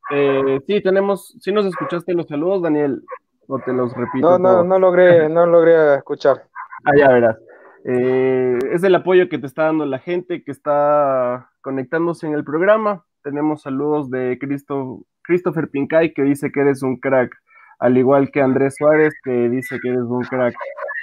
Sí, 0.09 0.15
eh, 0.15 0.59
sí, 0.67 0.81
tenemos, 0.81 1.35
sí 1.39 1.51
nos 1.51 1.65
escuchaste 1.65 2.13
los 2.13 2.27
saludos, 2.27 2.61
Daniel, 2.61 3.03
o 3.47 3.59
te 3.59 3.71
los 3.71 3.93
repito. 3.93 4.37
No, 4.37 4.37
no, 4.37 4.63
no 4.63 4.79
logré, 4.79 5.29
no 5.29 5.45
logré 5.45 5.95
escuchar. 5.95 6.43
Ah, 6.85 6.91
ya 6.97 7.09
verás. 7.09 7.37
Eh, 7.85 8.59
es 8.71 8.83
el 8.83 8.95
apoyo 8.95 9.27
que 9.29 9.37
te 9.37 9.47
está 9.47 9.63
dando 9.63 9.85
la 9.85 9.99
gente 9.99 10.43
que 10.43 10.51
está 10.51 11.49
conectándose 11.61 12.27
en 12.27 12.33
el 12.33 12.43
programa. 12.43 13.05
Tenemos 13.23 13.61
saludos 13.61 14.09
de 14.09 14.37
Cristo, 14.39 15.01
Christopher 15.21 15.69
Pincay 15.69 16.13
que 16.13 16.23
dice 16.23 16.51
que 16.51 16.61
eres 16.61 16.83
un 16.83 16.97
crack, 16.97 17.35
al 17.79 17.97
igual 17.97 18.31
que 18.31 18.41
Andrés 18.41 18.75
Suárez 18.77 19.13
que 19.23 19.49
dice 19.49 19.79
que 19.81 19.89
eres 19.89 20.03
un 20.03 20.23
crack, 20.23 20.55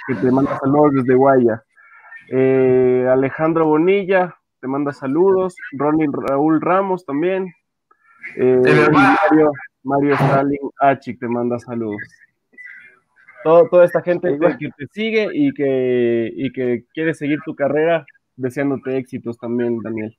que 0.07 0.15
te 0.15 0.31
manda 0.31 0.57
saludos 0.59 0.93
desde 0.93 1.15
Guaya. 1.15 1.63
Eh, 2.31 3.07
Alejandro 3.11 3.65
Bonilla 3.65 4.35
te 4.59 4.67
manda 4.67 4.91
saludos, 4.91 5.55
Ronnie 5.73 6.07
Raúl 6.11 6.61
Ramos 6.61 7.05
también, 7.05 7.53
eh, 8.35 8.89
Mario, 8.91 9.51
Mario 9.83 10.13
Stalin 10.15 10.69
H 10.79 11.13
te 11.13 11.27
manda 11.27 11.59
saludos 11.59 12.01
toda 13.43 13.85
esta 13.85 14.01
gente 14.01 14.37
que 14.59 14.69
te 14.77 14.87
sigue 14.91 15.29
y 15.33 15.53
que, 15.53 16.31
y 16.33 16.51
que 16.51 16.85
quiere 16.93 17.13
seguir 17.13 17.39
tu 17.43 17.55
carrera, 17.55 18.05
deseándote 18.35 18.97
éxitos 18.97 19.37
también, 19.37 19.79
Daniel. 19.81 20.17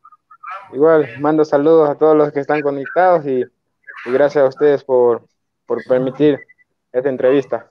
Igual, 0.72 1.08
mando 1.20 1.44
saludos 1.44 1.90
a 1.90 1.94
todos 1.96 2.16
los 2.16 2.32
que 2.32 2.40
están 2.40 2.60
conectados 2.62 3.26
y, 3.26 3.44
gracias 4.06 4.44
a 4.44 4.48
ustedes 4.48 4.84
por, 4.84 5.22
por 5.66 5.82
permitir 5.84 6.40
esta 6.92 7.08
entrevista. 7.08 7.68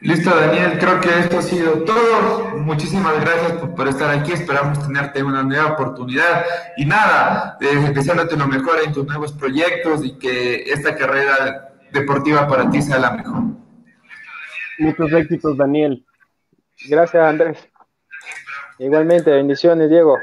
Listo, 0.00 0.34
Daniel, 0.34 0.78
creo 0.78 1.00
que 1.00 1.08
esto 1.08 1.38
ha 1.38 1.42
sido 1.42 1.84
todo. 1.84 2.58
Muchísimas 2.58 3.18
gracias 3.20 3.52
por, 3.52 3.88
estar 3.88 4.10
aquí. 4.10 4.32
Esperamos 4.32 4.86
tenerte 4.86 5.22
una 5.22 5.42
nueva 5.42 5.72
oportunidad. 5.72 6.44
Y 6.76 6.84
nada, 6.84 7.56
eh, 7.60 7.92
deseándote 7.94 8.36
lo 8.36 8.46
mejor 8.46 8.76
en 8.84 8.92
tus 8.92 9.06
nuevos 9.06 9.32
proyectos 9.32 10.04
y 10.04 10.18
que 10.18 10.64
esta 10.64 10.94
carrera 10.94 11.72
deportiva 11.92 12.46
para 12.46 12.68
ti 12.70 12.82
sea 12.82 12.98
la 12.98 13.12
mejor. 13.12 13.42
Muchos 14.78 15.12
éxitos, 15.12 15.56
Daniel. 15.56 16.04
Gracias, 16.88 17.22
Andrés. 17.22 17.68
Igualmente, 18.78 19.30
bendiciones, 19.30 19.88
Diego. 19.88 20.18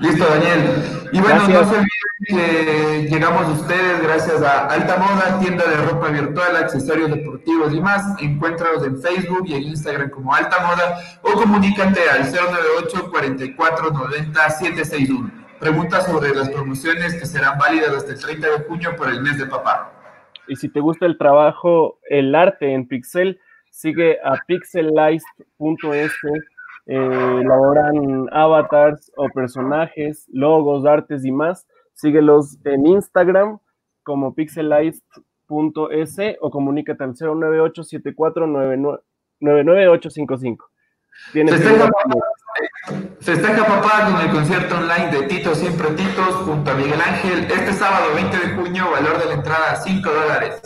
Listo, 0.00 0.24
Daniel. 0.24 1.08
Y 1.12 1.20
bueno, 1.20 1.48
no 1.48 1.64
se 1.64 1.76
olviden 1.76 1.86
que 2.26 3.08
llegamos 3.10 3.42
a 3.46 3.52
ustedes 3.52 4.02
gracias 4.02 4.42
a 4.42 4.66
Alta 4.66 4.96
Moda, 4.96 5.38
tienda 5.40 5.64
de 5.66 5.76
ropa 5.76 6.08
virtual, 6.08 6.56
accesorios 6.56 7.10
deportivos 7.10 7.72
y 7.74 7.80
más. 7.80 8.20
Encuéntranos 8.20 8.84
en 8.86 9.00
Facebook 9.00 9.44
y 9.46 9.54
en 9.54 9.62
Instagram 9.64 10.10
como 10.10 10.34
Alta 10.34 10.66
Moda 10.66 10.98
o 11.22 11.32
comunícate 11.32 12.08
al 12.08 12.22
098 12.22 13.10
44 13.10 13.90
90 13.90 14.50
761. 14.50 15.30
Pregunta 15.58 16.00
sobre 16.00 16.34
las 16.34 16.48
promociones 16.48 17.14
que 17.14 17.26
serán 17.26 17.58
válidas 17.58 17.90
hasta 17.90 18.12
el 18.12 18.20
30 18.20 18.48
de 18.48 18.64
junio 18.64 18.96
por 18.96 19.08
el 19.08 19.20
mes 19.20 19.38
de 19.38 19.46
papá. 19.46 19.92
Y 20.48 20.56
si 20.56 20.68
te 20.68 20.80
gusta 20.80 21.06
el 21.06 21.18
trabajo, 21.18 21.98
el 22.08 22.34
arte 22.34 22.72
en 22.72 22.88
Pixel, 22.88 23.38
sigue 23.70 24.18
a 24.24 24.36
pixelized.es. 24.46 26.12
Eh, 26.92 27.38
elaboran 27.40 28.26
avatars 28.32 29.12
o 29.16 29.28
personajes, 29.28 30.26
logos, 30.32 30.84
artes 30.84 31.24
y 31.24 31.30
más. 31.30 31.64
Síguelos 31.94 32.58
en 32.64 32.84
Instagram 32.84 33.60
como 34.02 34.34
pixelized.es 34.34 36.16
o 36.40 36.50
comunícate 36.50 37.04
al 37.04 37.14
098 37.14 37.84
74 37.84 38.48
99855. 38.48 40.68
Festeja 43.20 43.66
papá 43.66 44.10
con 44.10 44.20
el 44.20 44.32
concierto 44.32 44.78
online 44.78 45.12
de 45.12 45.28
Tito 45.28 45.54
Siempre 45.54 45.90
Titos 45.90 46.34
junto 46.44 46.72
a 46.72 46.74
Miguel 46.74 47.00
Ángel 47.00 47.44
este 47.44 47.72
sábado 47.72 48.12
20 48.16 48.36
de 48.36 48.48
junio, 48.54 48.90
valor 48.90 49.16
de 49.20 49.26
la 49.26 49.34
entrada 49.34 49.76
5 49.76 50.10
dólares. 50.10 50.60